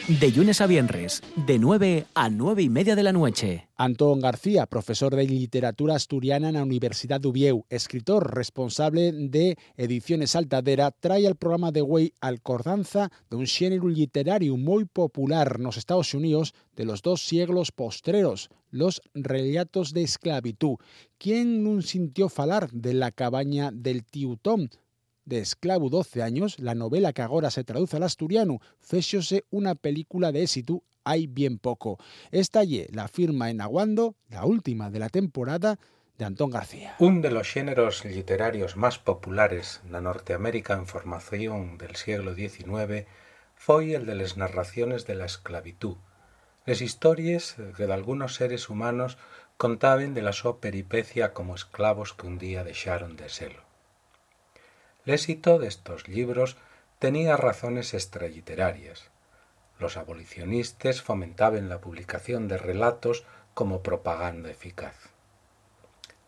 de 0.08 0.30
lunes 0.32 0.60
a 0.60 0.66
viernes, 0.66 1.22
de 1.46 1.58
9 1.58 2.04
a 2.14 2.28
9 2.28 2.62
y 2.62 2.68
media 2.68 2.94
de 2.94 3.02
la 3.02 3.12
noche. 3.12 3.68
Antón 3.76 4.20
García, 4.20 4.66
profesor 4.66 5.16
de 5.16 5.24
literatura 5.24 5.94
asturiana 5.94 6.48
en 6.48 6.56
la 6.56 6.62
Universidad 6.62 7.22
de 7.22 7.28
Ubieu, 7.28 7.64
escritor 7.70 8.34
responsable 8.34 9.12
de 9.12 9.56
Ediciones 9.78 10.36
Altadera, 10.36 10.90
trae 10.90 11.26
al 11.26 11.36
programa 11.36 11.72
de 11.72 11.80
Way 11.80 12.12
Alcordanza 12.20 13.10
de 13.30 13.36
un 13.36 13.46
género 13.46 13.88
literario 13.88 14.58
muy 14.58 14.84
popular 14.84 15.54
en 15.56 15.62
los 15.62 15.78
Estados 15.78 16.12
Unidos 16.12 16.52
de 16.76 16.84
los 16.84 17.00
dos 17.00 17.22
siglos 17.22 17.72
postreros, 17.72 18.50
los 18.70 19.00
relatos 19.14 19.94
de 19.94 20.02
esclavitud. 20.02 20.76
¿Quién 21.16 21.64
no 21.64 21.80
sintió 21.80 22.28
falar 22.28 22.70
de 22.72 22.92
la 22.92 23.10
cabaña 23.10 23.70
del 23.72 24.04
tío 24.04 24.36
Tom? 24.36 24.68
De 25.24 25.38
Esclavo 25.38 25.90
12 25.90 26.22
años, 26.22 26.58
la 26.58 26.74
novela 26.74 27.12
que 27.12 27.22
ahora 27.22 27.50
se 27.50 27.64
traduce 27.64 27.96
al 27.96 28.02
asturiano, 28.02 28.60
fechose 28.80 29.44
una 29.50 29.74
película 29.74 30.32
de 30.32 30.42
éxito 30.42 30.82
hay 31.04 31.26
bien 31.26 31.58
poco. 31.58 31.98
Estalle 32.30 32.88
la 32.90 33.08
firma 33.08 33.50
en 33.50 33.60
Aguando, 33.60 34.16
la 34.28 34.44
última 34.44 34.90
de 34.90 34.98
la 34.98 35.10
temporada, 35.10 35.78
de 36.18 36.24
Antón 36.24 36.50
García. 36.50 36.94
Un 36.98 37.22
de 37.22 37.30
los 37.30 37.50
géneros 37.50 38.04
literarios 38.04 38.76
más 38.76 38.98
populares 38.98 39.82
na 39.90 40.00
Norteamérica 40.00 40.74
en 40.74 40.86
formación 40.86 41.76
del 41.76 41.96
siglo 41.96 42.34
XIX 42.34 43.06
fue 43.56 43.94
el 43.94 44.06
de 44.06 44.14
las 44.14 44.36
narraciones 44.36 45.06
de 45.06 45.16
la 45.16 45.26
esclavitud, 45.26 45.96
las 46.66 46.80
historias 46.80 47.56
que 47.76 47.86
de 47.86 47.92
algunos 47.92 48.36
seres 48.36 48.70
humanos 48.70 49.18
contaban 49.56 50.14
de 50.14 50.22
la 50.22 50.32
su 50.32 50.60
peripecia 50.60 51.32
como 51.32 51.54
esclavos 51.54 52.14
que 52.14 52.26
un 52.26 52.38
día 52.38 52.62
dejaron 52.62 53.16
de 53.16 53.28
serlo. 53.28 53.63
El 55.06 55.14
éxito 55.14 55.58
de 55.58 55.68
estos 55.68 56.08
libros 56.08 56.56
tenía 56.98 57.36
razones 57.36 57.92
extraliterarias. 57.92 59.10
Los 59.78 59.98
abolicionistas 59.98 61.02
fomentaban 61.02 61.68
la 61.68 61.82
publicación 61.82 62.48
de 62.48 62.56
relatos 62.56 63.24
como 63.52 63.82
propaganda 63.82 64.50
eficaz. 64.50 64.96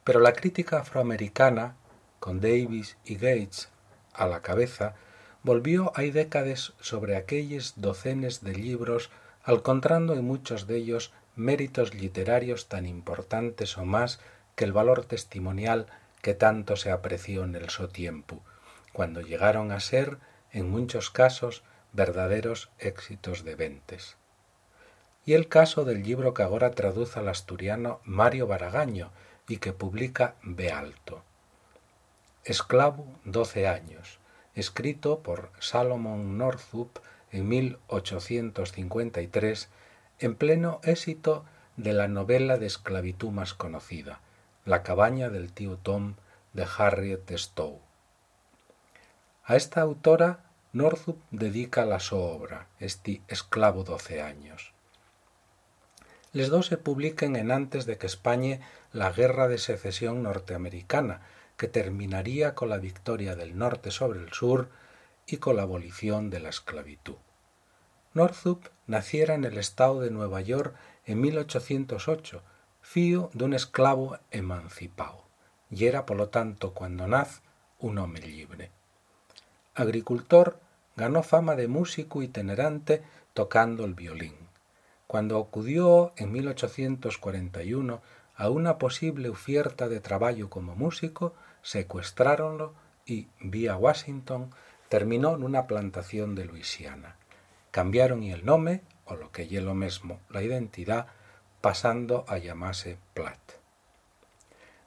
Pero 0.05 0.21
la 0.21 0.35
crítica 0.35 0.81
afroamericana, 0.81 1.77
con 2.21 2.41
Davis 2.41 2.99
y 3.05 3.15
Gates 3.15 3.71
a 4.13 4.27
la 4.27 4.43
cabeza, 4.43 4.95
volvió 5.43 5.91
hay 5.95 6.11
décadas 6.11 6.75
sobre 6.81 7.17
aquellos 7.17 7.75
docenes 7.77 8.43
de 8.43 8.53
libros, 8.53 9.11
encontrando 9.47 10.13
en 10.13 10.25
muchos 10.25 10.67
de 10.67 10.77
ellos 10.77 11.13
méritos 11.35 11.95
literarios 11.95 12.69
tan 12.69 12.85
importantes 12.85 13.79
o 13.79 13.87
más 13.87 14.21
que 14.55 14.65
el 14.65 14.73
valor 14.73 15.07
testimonial 15.07 15.87
que 16.21 16.35
tanto 16.35 16.77
se 16.77 16.91
apreció 16.91 17.45
en 17.45 17.55
el 17.55 17.71
so 17.71 17.89
tiempo, 17.89 18.43
cuando 18.97 19.21
llegaron 19.21 19.71
a 19.73 19.81
ser, 19.81 20.17
en 20.53 20.71
muchos 20.71 21.11
casos, 21.11 21.63
verdaderos 21.93 22.71
éxitos 22.79 23.45
de 23.45 23.55
ventes. 23.55 24.17
Y 25.27 25.35
el 25.35 25.49
caso 25.49 25.85
del 25.85 26.03
libro 26.03 26.33
que 26.33 26.43
ahora 26.43 26.71
traduce 26.71 27.19
al 27.19 27.29
asturiano 27.29 28.01
Mario 28.05 28.47
Baragaño 28.47 29.11
y 29.49 29.59
que 29.59 29.75
publica 29.75 30.37
Bealto. 30.43 31.23
Esclavo, 32.43 33.07
doce 33.27 33.69
años, 33.69 34.19
escrito 34.55 35.21
por 35.21 35.51
Salomon 35.61 36.39
Northup 36.39 37.01
en 37.33 37.49
1853 37.49 39.69
en 40.21 40.37
pleno 40.37 40.81
éxito 40.85 41.45
de 41.77 41.93
la 41.93 42.09
novela 42.09 42.57
de 42.57 42.65
esclavitud 42.65 43.29
más 43.29 43.53
conocida, 43.53 44.23
La 44.65 44.83
cabaña 44.83 45.29
del 45.29 45.53
tío 45.53 45.77
Tom 45.77 46.15
de 46.55 46.67
Harriet 46.79 47.31
Stowe. 47.37 47.86
A 49.49 49.55
esta 49.55 49.81
autora 49.81 50.41
Northup 50.73 51.23
dedica 51.31 51.85
la 51.85 52.01
su 52.01 52.17
obra, 52.17 52.67
este 52.81 53.23
esclavo 53.29 53.85
doce 53.85 54.21
años. 54.21 54.75
Les 56.33 56.49
dos 56.49 56.67
se 56.67 56.79
publiquen 56.79 57.37
en 57.37 57.53
antes 57.53 57.87
de 57.87 57.97
que 57.97 58.09
España 58.09 58.59
la 58.93 59.13
guerra 59.13 59.47
de 59.47 59.59
secesión 59.59 60.25
norteamericana, 60.25 61.21
que 61.57 61.69
terminaría 61.69 62.57
con 62.57 62.71
la 62.71 62.79
victoria 62.79 63.37
del 63.37 63.57
norte 63.57 63.93
sobre 63.93 64.19
el 64.19 64.33
sur 64.33 64.69
y 65.29 65.37
con 65.37 65.55
la 65.55 65.63
abolición 65.63 66.29
de 66.29 66.41
la 66.41 66.49
esclavitud. 66.49 67.19
Northup 68.15 68.71
naciera 68.89 69.37
en 69.37 69.45
el 69.45 69.59
estado 69.59 70.01
de 70.01 70.11
Nueva 70.11 70.41
York 70.41 70.75
en 71.05 71.21
1808, 71.21 72.43
fío 72.81 73.31
de 73.33 73.45
un 73.45 73.55
esclavo 73.55 74.19
emancipado, 74.33 75.29
y 75.71 75.87
era 75.87 76.05
por 76.05 76.17
lo 76.17 76.31
tanto 76.31 76.75
cuando 76.75 77.07
naz 77.07 77.43
un 77.79 77.99
hombre 77.99 78.27
libre. 78.27 78.73
Agricultor, 79.77 80.59
ganó 80.97 81.23
fama 81.23 81.55
de 81.55 81.69
músico 81.69 82.23
itinerante 82.23 83.05
tocando 83.35 83.85
el 83.85 83.95
violín. 83.95 84.35
Cuando 85.07 85.39
acudió 85.39 86.13
en 86.17 86.33
1841 86.33 88.03
a 88.35 88.51
una 88.51 88.79
posible 88.79 89.29
oferta 89.29 89.89
de 89.89 90.01
trabajo 90.01 90.51
como 90.51 90.75
músico, 90.75 91.35
secuestráronlo 91.63 92.75
y, 93.05 93.29
vía 93.39 93.77
Washington, 93.77 94.51
terminó 94.89 95.37
en 95.37 95.45
una 95.45 95.69
plantación 95.69 96.35
de 96.35 96.47
Luisiana 96.47 97.17
cambiaron 97.77 98.23
y 98.23 98.33
el 98.33 98.47
nombre, 98.47 98.81
o 99.05 99.17
lo 99.17 99.31
que 99.33 99.49
ye 99.49 99.61
lo 99.61 99.75
mismo, 99.75 100.19
la 100.31 100.43
identidad, 100.43 101.09
pasando 101.61 102.25
a 102.27 102.39
llamarse 102.39 102.97
Platt. 103.13 103.39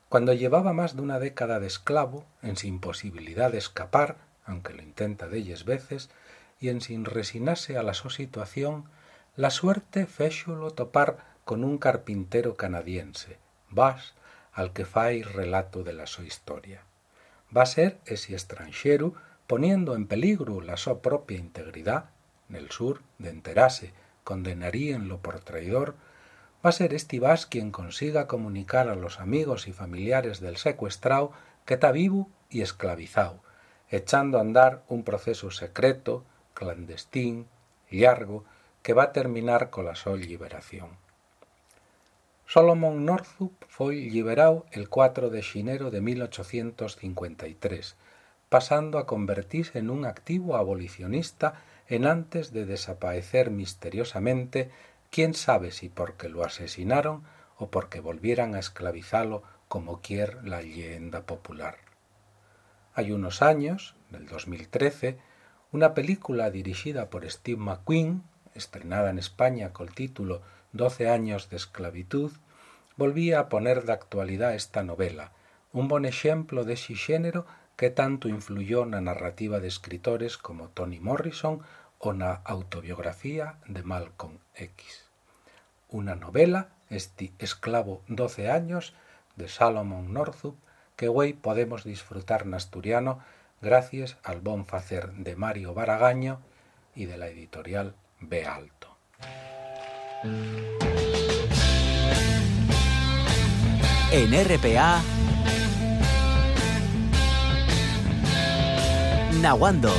Cuando 0.09 0.33
llevaba 0.33 0.73
más 0.73 0.95
de 0.95 1.03
una 1.03 1.19
década 1.19 1.59
de 1.59 1.67
esclavo, 1.67 2.25
en 2.41 2.57
sin 2.57 2.79
posibilidad 2.79 3.51
de 3.51 3.59
escapar, 3.59 4.17
aunque 4.49 4.73
lo 4.73 4.81
intenta 4.81 5.27
de 5.27 5.37
ellas 5.37 5.63
veces, 5.63 6.09
y 6.59 6.69
en 6.69 6.81
sin 6.81 7.05
resignarse 7.05 7.77
a 7.77 7.83
la 7.83 7.93
su 7.93 8.09
situación, 8.09 8.85
la 9.35 9.49
suerte 9.49 10.05
féxolo 10.05 10.71
topar 10.71 11.25
con 11.45 11.63
un 11.63 11.77
carpintero 11.77 12.55
canadiense, 12.55 13.37
Bass, 13.69 14.15
al 14.51 14.73
que 14.73 14.85
fai 14.85 15.21
relato 15.21 15.83
de 15.83 15.93
la 15.93 16.07
su 16.07 16.23
historia. 16.23 16.83
Va 17.55 17.63
a 17.63 17.65
ser 17.65 17.99
ese 18.05 18.33
extranjero 18.33 19.13
poniendo 19.47 19.95
en 19.95 20.07
peligro 20.07 20.61
la 20.61 20.77
su 20.77 20.99
propia 20.99 21.37
integridad 21.37 22.09
el 22.55 22.71
sur, 22.71 23.01
de 23.17 23.29
enterase, 23.29 23.93
condenaríenlo 24.23 25.19
por 25.19 25.39
traidor, 25.39 25.95
va 26.65 26.69
a 26.69 26.73
ser 26.73 26.93
Estivás 26.93 27.45
quien 27.45 27.71
consiga 27.71 28.27
comunicar 28.27 28.89
a 28.89 28.95
los 28.95 29.19
amigos 29.19 29.67
y 29.67 29.73
familiares 29.73 30.39
del 30.39 30.57
secuestrado 30.57 31.31
que 31.65 31.75
está 31.75 31.91
vivo 31.91 32.29
y 32.49 32.61
esclavizado, 32.61 33.41
echando 33.89 34.37
a 34.37 34.41
andar 34.41 34.83
un 34.87 35.03
proceso 35.03 35.51
secreto, 35.51 36.23
clandestín, 36.53 37.47
largo, 37.89 38.45
que 38.83 38.93
va 38.93 39.03
a 39.03 39.11
terminar 39.13 39.69
con 39.69 39.85
la 39.85 39.95
sol 39.95 40.21
liberación. 40.21 40.89
Solomon 42.45 43.05
Northup 43.05 43.53
fue 43.67 43.95
liberado 43.95 44.65
el 44.71 44.89
4 44.89 45.29
de 45.29 45.43
xinero 45.43 45.91
de 45.91 46.01
1853, 46.01 47.95
pasando 48.49 48.97
a 48.97 49.05
convertirse 49.05 49.77
en 49.77 49.89
un 49.89 50.05
activo 50.05 50.55
abolicionista 50.55 51.61
en 51.87 52.05
antes 52.05 52.51
de 52.51 52.65
desaparecer 52.65 53.51
misteriosamente, 53.51 54.71
quién 55.11 55.33
sabe 55.33 55.71
si 55.71 55.89
porque 55.89 56.29
lo 56.29 56.43
asesinaron 56.43 57.23
o 57.57 57.69
porque 57.69 57.99
volvieran 57.99 58.55
a 58.55 58.59
esclavizarlo 58.59 59.43
como 59.67 60.01
quiere 60.01 60.41
la 60.43 60.61
leyenda 60.61 61.21
popular. 61.21 61.88
Hay 62.99 63.13
unos 63.13 63.41
años, 63.41 63.95
del 64.09 64.27
2013, 64.27 65.17
una 65.71 65.93
película 65.93 66.51
dirigida 66.51 67.09
por 67.09 67.23
Steve 67.31 67.57
McQueen, 67.57 68.23
estrenada 68.55 69.09
en 69.09 69.17
España 69.17 69.71
con 69.71 69.87
el 69.87 69.95
título 69.95 70.41
Doce 70.73 71.09
años 71.09 71.49
de 71.49 71.55
esclavitud, 71.55 72.33
volvía 72.97 73.39
a 73.39 73.47
poner 73.47 73.85
de 73.85 73.93
actualidad 73.93 74.53
esta 74.53 74.83
novela, 74.83 75.31
un 75.71 75.87
buen 75.87 76.03
ejemplo 76.03 76.65
de 76.65 76.73
ese 76.73 76.93
género 76.93 77.45
que 77.77 77.89
tanto 77.89 78.27
influyó 78.27 78.83
na 78.83 78.99
narrativa 78.99 79.61
de 79.61 79.71
escritores 79.71 80.35
como 80.35 80.67
Toni 80.67 80.99
Morrison 80.99 81.63
o 82.03 82.11
na 82.11 82.43
autobiografía 82.43 83.63
de 83.63 83.81
Malcolm 83.81 84.43
X. 84.55 85.07
Una 85.87 86.19
novela, 86.19 86.75
este 86.89 87.31
Esclavo 87.39 88.03
12 88.09 88.51
años, 88.51 88.91
de 89.37 89.47
Salomon 89.47 90.11
Northup, 90.11 90.59
que 90.99 91.07
hoy 91.07 91.31
podemos 91.31 91.85
disfrutar 91.85 92.41
en 92.41 92.53
asturiano 92.55 93.19
gracias 93.61 94.17
al 94.21 94.41
bon 94.41 94.65
facer 94.65 95.13
de 95.13 95.37
Mario 95.37 95.73
Baragaño 95.73 96.41
y 96.93 97.05
de 97.05 97.17
la 97.17 97.27
editorial 97.27 97.95
B 98.19 98.45
Alto. 98.45 98.97
En 104.11 104.45
RPA 104.45 105.01
Nahuando. 109.41 109.93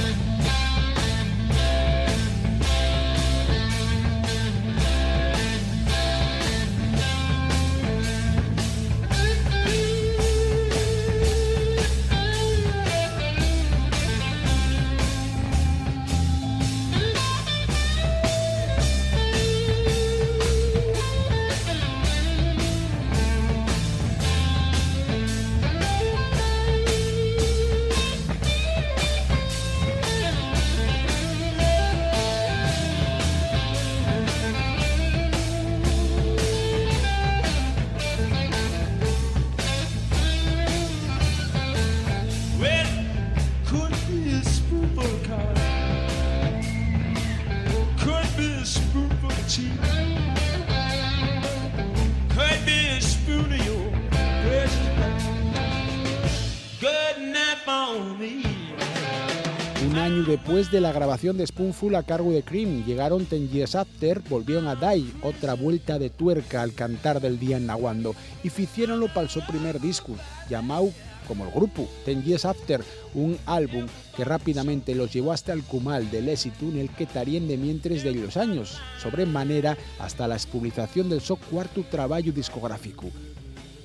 Después 60.31 60.71
de 60.71 60.81
la 60.81 60.93
grabación 60.93 61.37
de 61.37 61.45
Spoonful 61.45 61.97
a 61.97 62.05
cargo 62.05 62.31
de 62.31 62.45
Cream, 62.45 62.85
llegaron 62.87 63.27
Ten 63.27 63.49
Years 63.49 63.75
After, 63.75 64.23
volvieron 64.29 64.69
a 64.69 64.77
Die, 64.77 65.13
otra 65.23 65.55
vuelta 65.55 65.99
de 65.99 66.09
tuerca 66.09 66.63
al 66.63 66.73
cantar 66.73 67.21
del 67.21 67.41
día 67.41 67.57
en 67.57 67.67
Nahuando, 67.67 68.15
y 68.45 68.47
hicieronlo 68.47 69.13
para 69.13 69.29
su 69.29 69.45
primer 69.45 69.81
disco, 69.81 70.15
llamado 70.49 70.91
como 71.27 71.47
el 71.47 71.51
grupo, 71.51 71.89
Ten 72.05 72.23
Years 72.23 72.45
After, 72.45 72.81
un 73.13 73.37
álbum 73.45 73.87
que 74.17 74.25
rápidamente 74.25 74.95
los 74.95 75.13
llevó 75.13 75.33
hasta 75.33 75.53
el 75.53 75.65
cumal 75.65 76.09
del 76.13 76.29
éxito 76.29 76.67
en 76.67 76.79
el 76.79 76.91
que 76.91 77.05
estarían 77.05 77.49
de 77.49 77.57
mientras 77.57 78.05
de 78.05 78.15
los 78.15 78.37
años, 78.37 78.79
sobremanera 79.03 79.77
hasta 79.99 80.29
la 80.29 80.39
publicación 80.39 81.11
del 81.11 81.23
su 81.23 81.35
cuarto 81.39 81.83
trabajo 81.91 82.31
discográfico. 82.31 83.11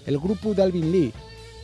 El 0.05 0.19
grupo 0.19 0.53
de 0.53 0.71
Lee 0.71 1.11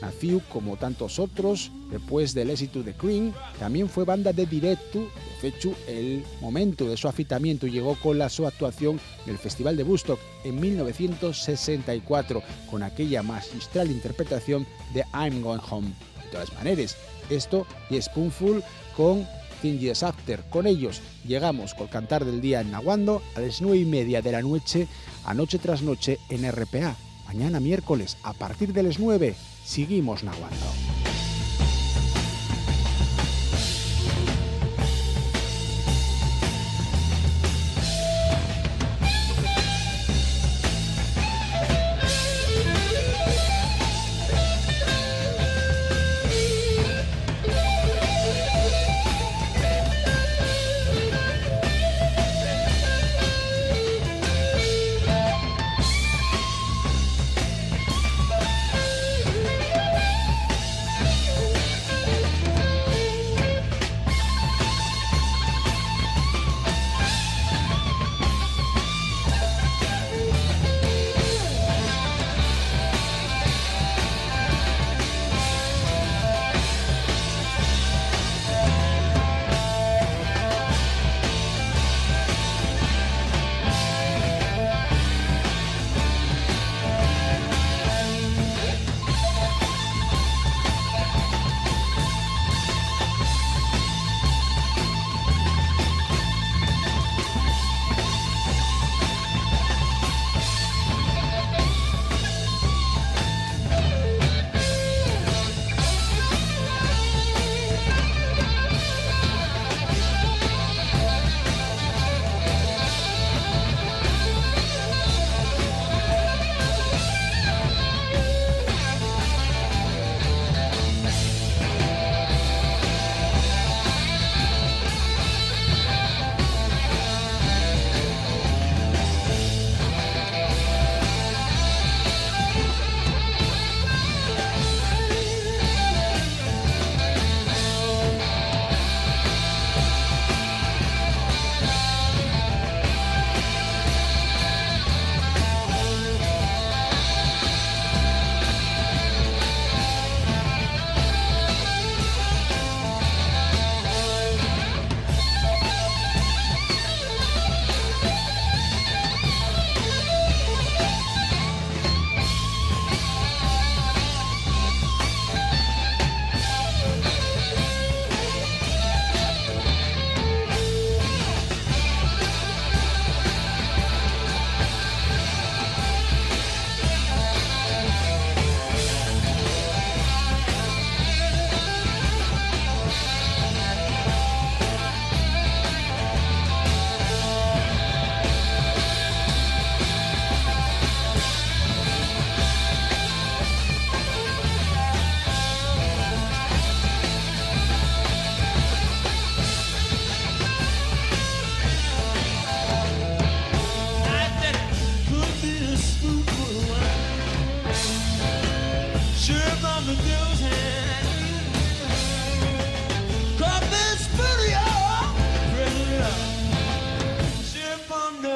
Nació, 0.01 0.41
como 0.51 0.77
tantos 0.77 1.19
otros, 1.19 1.71
después 1.91 2.33
del 2.33 2.49
éxito 2.49 2.81
de 2.81 2.93
Cream, 2.93 3.33
también 3.59 3.87
fue 3.87 4.03
banda 4.03 4.33
de 4.33 4.47
directo, 4.47 5.07
de 5.41 5.47
hecho 5.47 5.75
el 5.87 6.23
momento 6.41 6.89
de 6.89 6.97
su 6.97 7.07
afitamiento 7.07 7.67
llegó 7.67 7.95
con 7.95 8.17
la 8.17 8.29
su 8.29 8.47
actuación 8.47 8.99
en 9.25 9.31
el 9.33 9.37
Festival 9.37 9.77
de 9.77 9.83
Woodstock 9.83 10.19
en 10.43 10.59
1964, 10.59 12.41
con 12.69 12.81
aquella 12.81 13.21
magistral 13.21 13.91
interpretación 13.91 14.65
de 14.93 15.05
I'm 15.13 15.41
Going 15.41 15.61
Home. 15.69 15.89
De 16.23 16.31
todas 16.31 16.51
maneras, 16.53 16.97
esto 17.29 17.67
y 17.89 18.01
Spoonful 18.01 18.63
con 18.97 19.27
Years 19.61 20.03
After. 20.03 20.41
Con 20.49 20.65
ellos 20.65 21.01
llegamos 21.25 21.73
con 21.73 21.87
cantar 21.87 22.25
del 22.25 22.41
día 22.41 22.61
en 22.61 22.71
Nahuando 22.71 23.21
a 23.35 23.41
las 23.41 23.61
nueve 23.61 23.77
y 23.77 23.85
media 23.85 24.21
de 24.21 24.31
la 24.31 24.41
noche, 24.41 24.87
a 25.25 25.33
noche 25.33 25.59
tras 25.59 25.81
noche 25.81 26.17
en 26.29 26.51
RPA. 26.51 26.95
Mañana 27.33 27.61
miércoles, 27.61 28.17
a 28.23 28.33
partir 28.33 28.73
de 28.73 28.83
las 28.83 28.99
9, 28.99 29.35
seguimos 29.63 30.21
nahuando. 30.21 31.00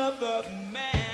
another 0.05 0.43
man. 0.71 1.04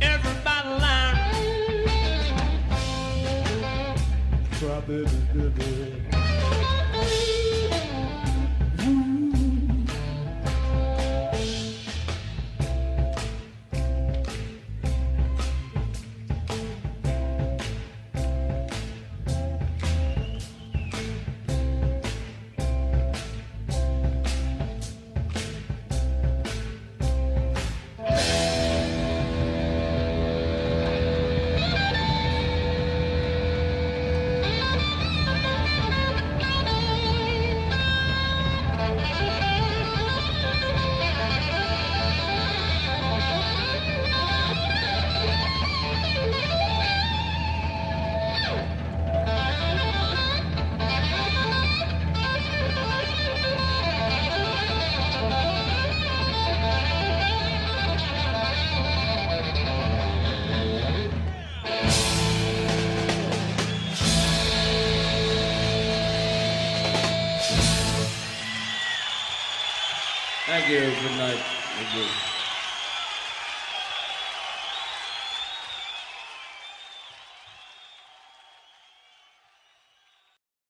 Everybody 0.00 0.68
lying. 0.80 1.16